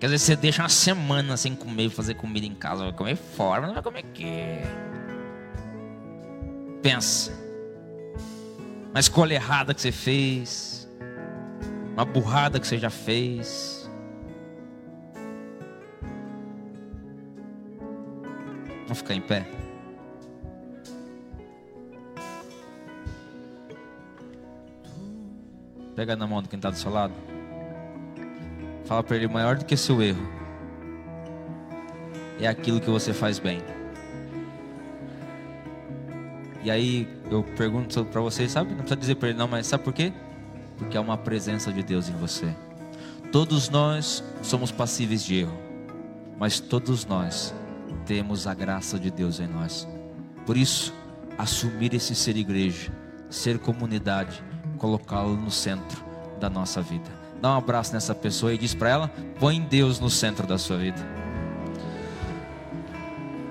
Quer 0.00 0.06
dizer, 0.06 0.18
você 0.18 0.34
deixa 0.34 0.62
uma 0.62 0.70
semana 0.70 1.36
sem 1.36 1.54
comer, 1.54 1.90
fazer 1.90 2.14
comida 2.14 2.46
em 2.46 2.54
casa, 2.54 2.84
vai 2.84 2.92
comer 2.94 3.16
fora, 3.16 3.60
mas 3.60 3.68
não 3.68 3.74
vai 3.74 3.82
comer 3.82 3.98
aqui. 3.98 4.32
Pensa. 6.80 7.30
Uma 8.92 9.00
escolha 9.00 9.34
errada 9.34 9.74
que 9.74 9.80
você 9.82 9.92
fez. 9.92 10.88
Uma 11.92 12.06
burrada 12.06 12.58
que 12.58 12.66
você 12.66 12.78
já 12.78 12.88
fez. 12.88 13.85
Vamos 18.86 18.98
ficar 18.98 19.14
em 19.14 19.20
pé? 19.20 19.44
Pega 25.96 26.14
na 26.14 26.24
mão 26.26 26.40
de 26.40 26.48
quem 26.48 26.56
está 26.56 26.70
do 26.70 26.76
seu 26.76 26.92
lado. 26.92 27.12
Fala 28.84 29.02
para 29.02 29.16
ele: 29.16 29.26
maior 29.26 29.56
do 29.56 29.64
que 29.64 29.76
seu 29.76 30.00
erro 30.00 30.24
é 32.38 32.46
aquilo 32.46 32.80
que 32.80 32.88
você 32.88 33.12
faz 33.12 33.40
bem. 33.40 33.60
E 36.62 36.70
aí 36.70 37.08
eu 37.28 37.42
pergunto 37.42 38.04
para 38.04 38.20
vocês, 38.20 38.52
sabe? 38.52 38.70
Não 38.70 38.78
precisa 38.78 38.96
dizer 38.96 39.14
para 39.16 39.30
ele 39.30 39.38
não, 39.38 39.48
mas 39.48 39.66
sabe 39.66 39.82
por 39.82 39.92
quê? 39.92 40.12
Porque 40.78 40.96
há 40.96 41.00
uma 41.00 41.18
presença 41.18 41.72
de 41.72 41.82
Deus 41.82 42.08
em 42.08 42.14
você. 42.14 42.54
Todos 43.32 43.68
nós 43.68 44.22
somos 44.42 44.70
passíveis 44.70 45.24
de 45.24 45.40
erro, 45.40 45.56
mas 46.38 46.60
todos 46.60 47.04
nós 47.04 47.52
temos 48.06 48.46
a 48.46 48.54
graça 48.54 48.98
de 48.98 49.10
Deus 49.10 49.40
em 49.40 49.46
nós. 49.46 49.86
Por 50.46 50.56
isso, 50.56 50.94
assumir 51.36 51.92
esse 51.92 52.14
ser 52.14 52.36
igreja, 52.36 52.90
ser 53.28 53.58
comunidade, 53.58 54.42
colocá-lo 54.78 55.36
no 55.36 55.50
centro 55.50 56.04
da 56.40 56.48
nossa 56.48 56.80
vida. 56.80 57.10
Dá 57.40 57.50
um 57.50 57.56
abraço 57.58 57.92
nessa 57.92 58.14
pessoa 58.14 58.54
e 58.54 58.58
diz 58.58 58.74
para 58.74 58.88
ela: 58.88 59.10
põe 59.38 59.60
Deus 59.60 60.00
no 60.00 60.08
centro 60.08 60.46
da 60.46 60.56
sua 60.56 60.78
vida. 60.78 61.04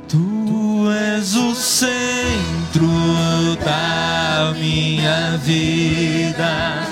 Tu 0.07 0.89
és 0.91 1.35
o 1.35 1.53
centro 1.53 2.87
da 3.63 4.53
minha 4.57 5.37
vida, 5.37 6.83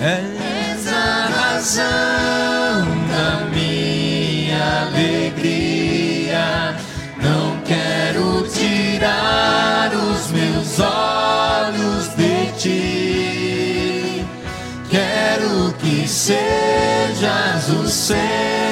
és 0.00 0.88
a 0.88 1.26
razão 1.26 2.86
da 3.08 3.44
minha 3.54 4.88
alegria. 4.88 5.71
Sejas 16.22 17.68
o 17.70 17.88
Senhor. 17.88 18.71